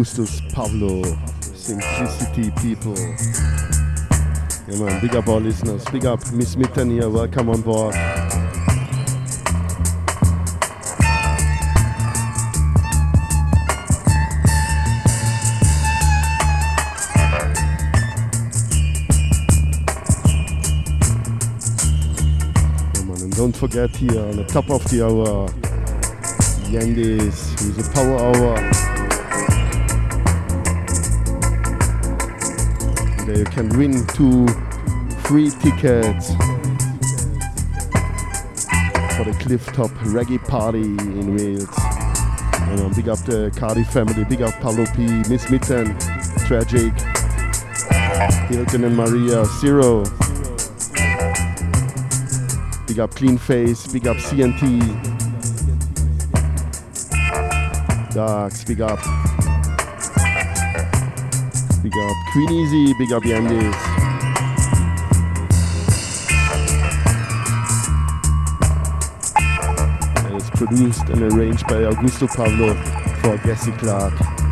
Augustus 0.03 0.41
Pablo, 0.51 1.01
Simplicity 1.39 2.51
People. 2.61 2.93
Yeah 4.67 4.83
man, 4.83 4.99
big 4.99 5.15
up 5.15 5.29
all 5.29 5.39
listeners, 5.39 5.85
big 5.93 6.05
up 6.05 6.19
Miss 6.33 6.57
Mitten 6.57 6.89
here, 6.89 7.07
welcome 7.09 7.49
on 7.49 7.61
board. 7.61 7.95
Don't 23.37 23.55
forget 23.55 23.95
here 23.95 24.19
on 24.19 24.35
the 24.35 24.45
top 24.49 24.69
of 24.69 24.83
the 24.89 25.05
hour, 25.05 25.47
Yandis, 26.69 27.57
who's 27.57 27.87
a 27.87 27.91
power 27.93 28.19
hour. 28.19 28.92
You 33.43 33.49
can 33.49 33.77
win 33.77 34.07
two 34.07 34.47
free 35.25 35.49
tickets 35.49 36.29
for 39.17 39.25
the 39.25 39.35
Clifftop 39.37 39.89
Reggae 40.13 40.41
Party 40.47 40.79
in 40.79 41.35
Wales. 41.35 41.67
You 41.67 42.71
um, 42.71 42.75
know, 42.77 42.89
big 42.95 43.09
up 43.09 43.19
the 43.25 43.53
Cardiff 43.53 43.89
family, 43.89 44.23
big 44.23 44.43
up 44.43 44.53
Pablo 44.61 44.85
P, 44.95 45.07
Miss 45.29 45.49
Mitten, 45.49 45.93
Tragic, 46.47 46.93
Hilton 48.47 48.85
and 48.85 48.95
Maria, 48.95 49.43
Zero. 49.59 50.05
Big 52.87 52.99
up 52.99 53.13
Clean 53.13 53.37
Face, 53.37 53.91
big 53.91 54.07
up 54.07 54.15
CNT. 54.15 54.79
Darks, 58.13 58.63
big 58.63 58.79
up. 58.79 58.99
Big 61.83 61.97
up 61.97 62.15
Queen 62.31 62.49
Easy, 62.49 62.93
big 62.93 63.11
up 63.11 63.23
Yandis. 63.23 63.73
Produced 70.55 71.09
and 71.09 71.23
arranged 71.23 71.67
by 71.67 71.83
Augustus 71.83 72.33
Pablo 72.37 72.73
for 73.21 73.37
Gussie 73.45 73.73
Clarke. 73.73 74.42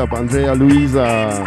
Up 0.00 0.12
Andrea 0.14 0.54
Luisa. 0.54 1.44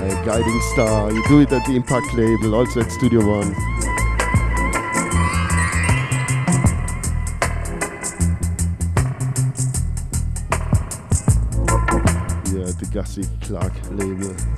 Yeah, 0.00 0.22
guiding 0.24 0.60
star. 0.72 1.10
You 1.10 1.26
do 1.26 1.40
it 1.40 1.52
at 1.52 1.66
the 1.66 1.74
Impact 1.74 2.14
label, 2.14 2.54
also 2.54 2.82
at 2.82 2.92
Studio 2.92 3.26
One. 3.26 3.50
Yeah, 12.54 12.70
the 12.78 12.88
Gussie 12.92 13.24
Clark 13.40 13.72
label. 13.90 14.53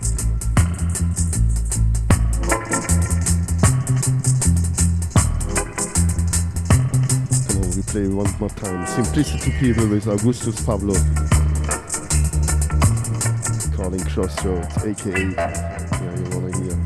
Play 7.97 8.09
one 8.09 8.31
more 8.39 8.51
time. 8.51 8.87
Simplicity 8.87 9.53
People 9.59 9.89
with 9.89 10.07
Augustus 10.07 10.63
Pablo. 10.67 10.93
Calling 13.75 14.05
Crossroads, 14.05 14.85
aka. 14.85 15.13
Yeah, 15.13 16.19
you 16.19 16.25
wanna 16.31 16.53
hear. 16.59 16.77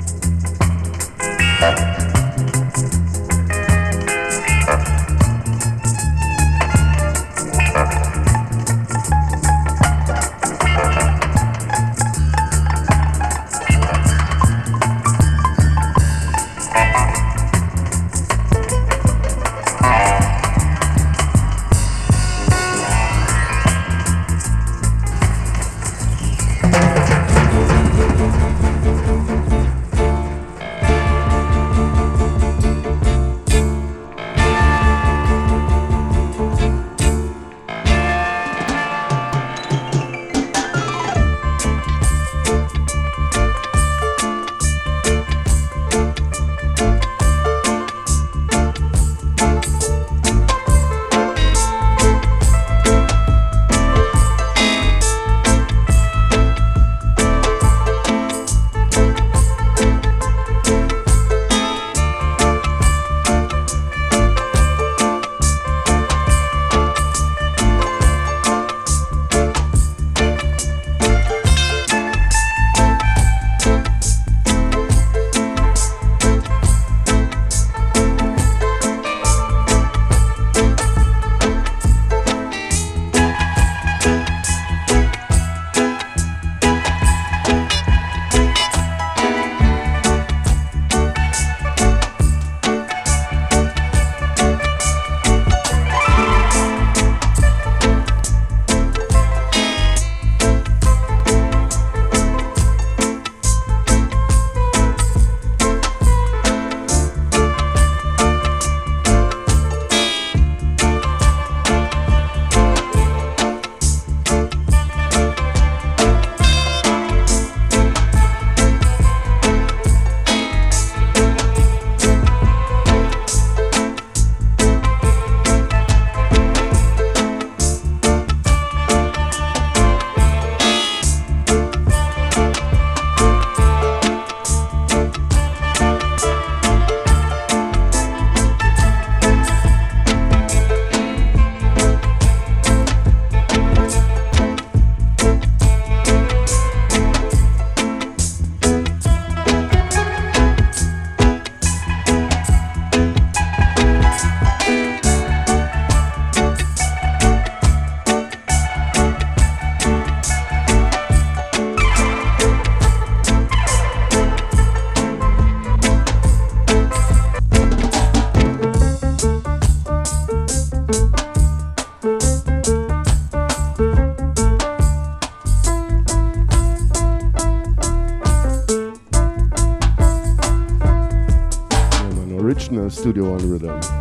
Studio 182.91 183.31
One 183.31 183.51
rhythm. 183.51 184.00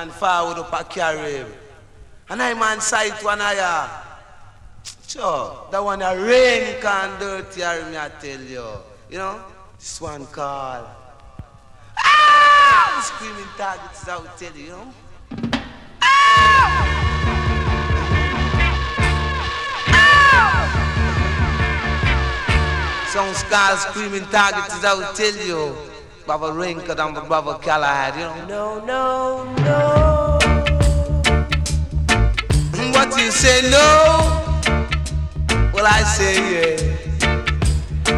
man 0.00 0.10
forward 0.10 0.56
up 0.58 0.72
a 0.72 0.82
carry. 0.84 1.44
And 2.30 2.40
I 2.42 2.54
man 2.54 2.80
sight 2.80 3.22
one 3.22 3.40
eye. 3.42 4.02
Sure, 5.06 5.68
that 5.70 5.84
one 5.84 6.00
a 6.00 6.16
rain 6.16 6.80
can 6.80 7.20
dirty 7.20 7.60
her, 7.60 7.90
me 7.90 7.98
I 7.98 8.08
tell 8.20 8.40
you. 8.40 8.64
You 9.10 9.18
know, 9.18 9.44
this 9.78 10.00
one 10.00 10.24
call. 10.26 10.86
Ah! 11.98 13.02
Screaming 13.04 13.52
targets 13.58 14.08
I 14.08 14.16
will 14.16 14.30
tell 14.38 14.56
you, 14.56 14.64
you 14.64 14.70
know. 14.70 14.94
Ah! 16.00 17.00
Some 23.08 23.34
scars 23.34 23.80
screaming 23.80 24.26
targets 24.30 24.82
I 24.82 24.94
will 24.94 25.12
tell 25.12 25.36
you. 25.46 25.76
Baba 26.26 26.52
Rinka 26.52 26.94
down 26.94 27.12
the 27.12 27.22
Baba 27.22 27.54
Callahad, 27.54 28.14
you 28.14 28.20
know. 28.20 28.46
No, 28.46 28.84
no, 28.84 29.44
no. 29.64 29.89
you 33.20 33.30
say 33.30 33.60
no, 33.70 34.42
well, 35.74 35.86
I 35.86 36.02
say 36.04 36.34
yeah. 36.52 36.76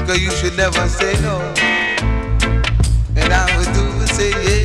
Cause 0.06 0.20
you 0.20 0.30
should 0.30 0.56
never 0.56 0.86
say 0.88 1.12
no. 1.22 1.40
And 3.16 3.32
I 3.32 3.44
would 3.56 3.72
do 3.74 4.06
say 4.06 4.30
yeah. 4.30 4.61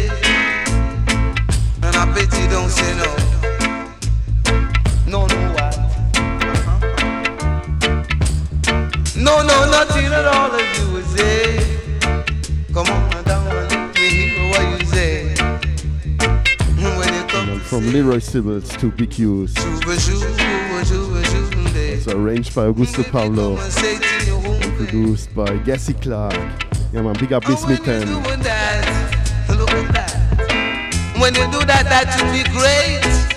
Leroy 18.07 18.19
Sibbles, 18.21 18.79
to 18.79 18.89
BQs. 18.89 19.51
It's 21.75 22.07
arranged 22.07 22.55
by 22.55 22.67
Augustus 22.67 23.09
Pablo 23.09 23.57
and 23.57 24.77
produced 24.77 25.35
by 25.35 25.57
Gussie 25.57 25.93
Clarke. 25.93 26.33
Yeah 26.93 27.01
man, 27.01 27.15
big 27.19 27.33
up 27.33 27.43
this 27.43 27.67
mitten. 27.67 28.07
When 31.19 31.35
you 31.35 31.51
do 31.51 31.65
that, 31.65 31.83
that, 31.89 32.07
be 32.31 32.43
great. 32.53 33.36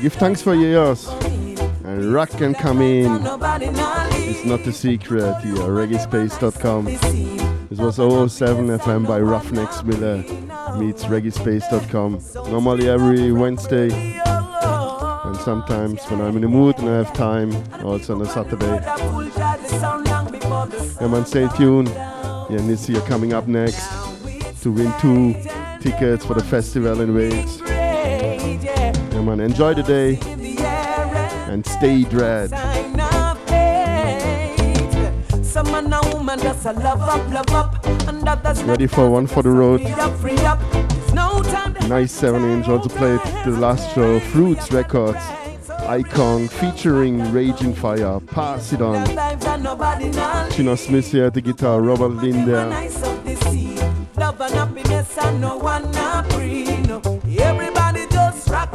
Give 0.00 0.12
thanks 0.12 0.40
for 0.40 0.54
yours. 0.54 1.08
And 1.84 2.12
rock 2.12 2.30
can 2.30 2.54
come 2.54 2.80
in. 2.80 3.20
It's 3.22 4.44
not 4.44 4.60
a 4.60 4.72
secret 4.72 5.40
here. 5.42 5.54
ReggaeSpace.com. 5.54 6.84
This 7.68 7.78
was 7.78 7.96
007 7.96 8.68
FM 8.68 9.06
by 9.06 9.20
Ruffneck 9.20 9.72
Smille 9.72 10.22
meets 10.78 11.04
ReggaeSpace.com. 11.04 12.50
Normally 12.50 12.88
every 12.88 13.32
Wednesday. 13.32 13.90
And 14.24 15.36
sometimes 15.38 16.04
when 16.04 16.20
I'm 16.20 16.36
in 16.36 16.42
the 16.42 16.48
mood 16.48 16.78
and 16.78 16.88
I 16.88 16.98
have 16.98 17.12
time, 17.12 17.52
also 17.84 18.14
on 18.14 18.22
a 18.22 18.26
Saturday. 18.26 18.80
Yeah, 21.00 21.06
on 21.06 21.26
stay 21.26 21.48
tuned. 21.56 21.88
Yeah, 21.88 22.60
Nissi 22.60 22.96
are 22.96 23.06
coming 23.08 23.32
up 23.32 23.48
next 23.48 23.84
to 24.62 24.70
win 24.70 24.92
two 25.00 25.34
tickets 25.80 26.24
for 26.24 26.34
the 26.34 26.44
festival 26.44 27.00
in 27.00 27.14
Wales. 27.14 27.67
Yeah, 29.18 29.24
man, 29.24 29.40
enjoy 29.40 29.74
the 29.74 29.82
day 29.82 30.16
and 31.50 31.66
stay 31.66 32.04
dread. 32.04 32.52
Ready 38.64 38.86
for 38.86 39.10
one 39.10 39.26
for 39.26 39.42
the 39.42 39.50
road. 39.50 39.80
Nice 41.88 42.12
7 42.12 42.48
inch 42.48 42.68
on 42.68 42.80
the 42.80 42.88
plate. 42.90 43.20
The 43.44 43.58
last 43.58 43.92
show, 43.92 44.20
Fruits 44.20 44.70
Records. 44.70 45.18
Icon 45.88 46.46
featuring 46.46 47.32
Raging 47.32 47.74
Fire. 47.74 48.20
Pass 48.20 48.72
it 48.72 48.80
on. 48.80 49.04
Chinna 50.54 50.78
Smith 50.78 51.10
here 51.10 51.24
at 51.24 51.34
the 51.34 51.40
guitar, 51.40 51.80
Robert 51.80 52.22
Lin 52.22 52.46
there 52.46 52.88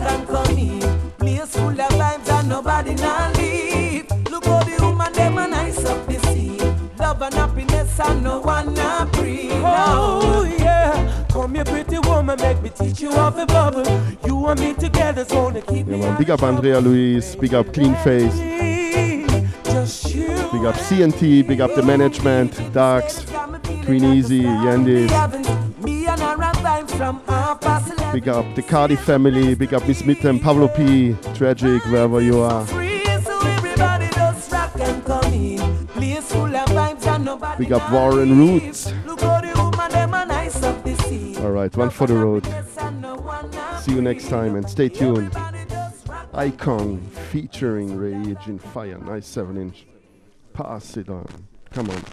and 0.08 0.28
funny. 0.28 0.80
Place 1.18 1.56
full 1.56 1.70
of 1.70 1.78
vibes 1.78 2.30
and 2.30 2.50
nobody 2.50 2.96
now 2.96 3.32
leave. 3.34 4.10
Look 4.30 4.46
how 4.46 4.64
the 4.64 4.78
woman 4.82 5.14
them 5.14 5.38
and 5.38 5.56
ice 5.56 5.84
up 5.86 6.06
the 6.08 6.20
sea. 6.28 6.58
Love 6.98 7.22
and 7.22 7.34
happiness 7.34 8.00
and 8.00 8.24
no 8.24 8.40
one 8.40 8.74
now 8.74 9.06
breathe. 9.06 9.52
Oh 9.54 10.46
now. 10.46 10.64
yeah, 10.64 11.26
come 11.30 11.56
here 11.56 11.66
pretty 11.66 12.00
woman, 12.00 12.40
make 12.40 12.62
me 12.62 12.70
teach 12.70 13.02
you 13.02 13.12
off 13.12 13.38
a 13.38 13.46
bubble. 13.46 13.86
You 14.26 14.48
and 14.48 14.60
me 14.60 14.74
together's 14.74 15.30
gonna 15.30 15.62
keep 15.62 15.88
yeah, 15.88 15.94
me. 15.94 16.00
Man, 16.00 16.18
big 16.18 16.30
up 16.30 16.44
Andrea 16.44 16.80
Luis, 16.80 17.36
big 17.36 17.54
up 17.54 17.74
Clean 17.74 17.96
Face. 17.98 18.38
Big 20.54 20.66
up 20.66 20.76
CNT, 20.76 21.46
big 21.46 21.60
up 21.60 21.74
the 21.76 21.84
management, 21.84 22.54
Dax, 22.74 23.26
Queen 23.86 24.06
Easy, 24.06 24.44
Yandis. 24.44 25.63
Big 28.14 28.28
up 28.28 28.56
the 28.56 28.62
Cardiff 28.62 29.04
family, 29.04 29.56
big 29.56 29.74
up 29.74 29.88
Miss 29.88 30.06
Mitten, 30.06 30.40
Pablo 30.40 30.68
P, 30.68 31.16
Tragic, 31.34 31.84
wherever 31.86 32.22
you 32.22 32.40
are. 32.42 32.66
Big 37.58 37.72
up 37.72 37.92
Warren 37.92 38.38
Roots. 38.38 38.94
Alright, 41.40 41.76
one 41.76 41.90
for 41.90 42.08
the 42.08 42.14
road. 42.14 42.46
See 43.82 43.94
you 43.94 44.02
next 44.02 44.30
time 44.30 44.56
and 44.56 44.70
stay 44.70 44.90
tuned. 44.90 45.36
Icon 46.34 47.02
featuring 47.32 47.98
Rage 47.98 48.48
in 48.48 48.60
Fire, 48.60 48.98
nice 49.00 49.28
7 49.28 49.58
inch. 49.58 49.86
Pass 50.54 50.98
it 50.98 51.10
on. 51.10 51.28
Come 51.72 51.90
on. 51.90 52.04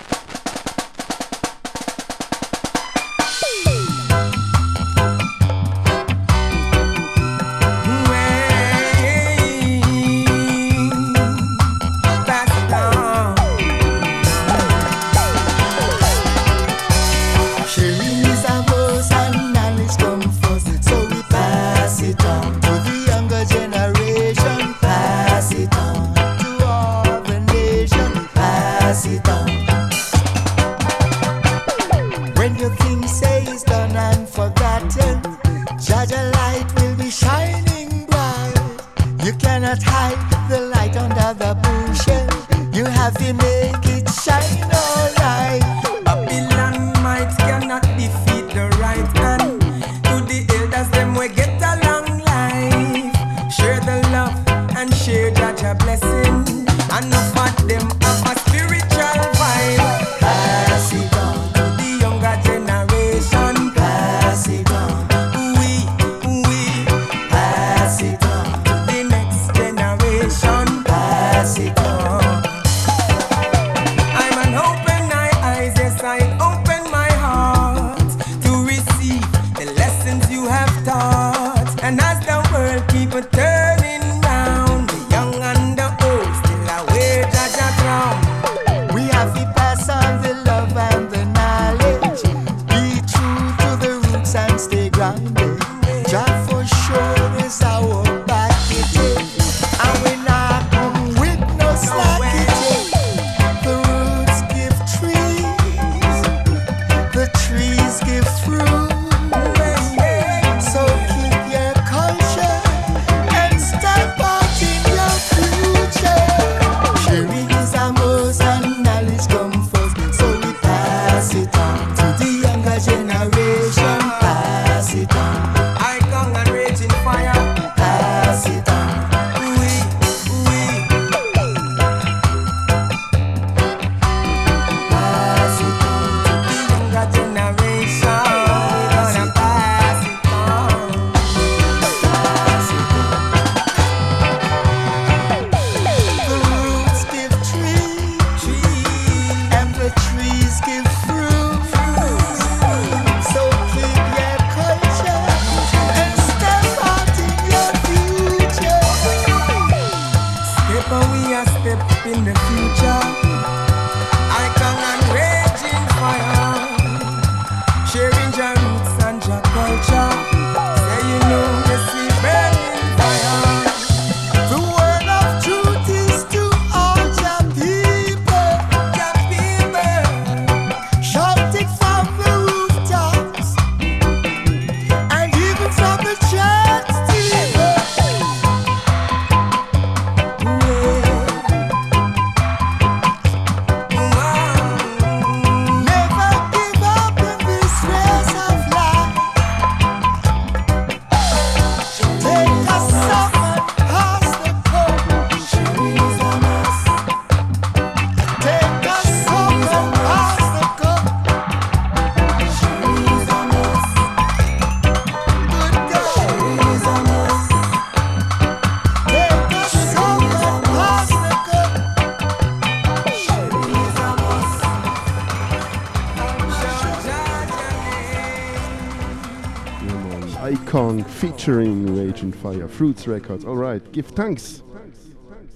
featuring 231.41 231.97
Rage 231.97 232.35
Fire, 232.35 232.69
Fruits 232.69 233.09
Records. 233.09 233.47
All 233.47 233.57
right, 233.57 233.81
give 233.93 234.09
thanks. 234.09 234.63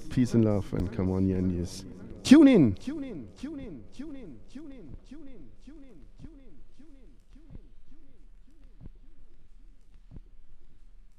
Peace 0.09 0.33
and 0.33 0.43
love, 0.43 0.73
and 0.73 0.91
come 0.91 1.11
on, 1.11 1.27
Yannis. 1.29 1.85
Tune 2.23 2.49
in. 2.49 2.75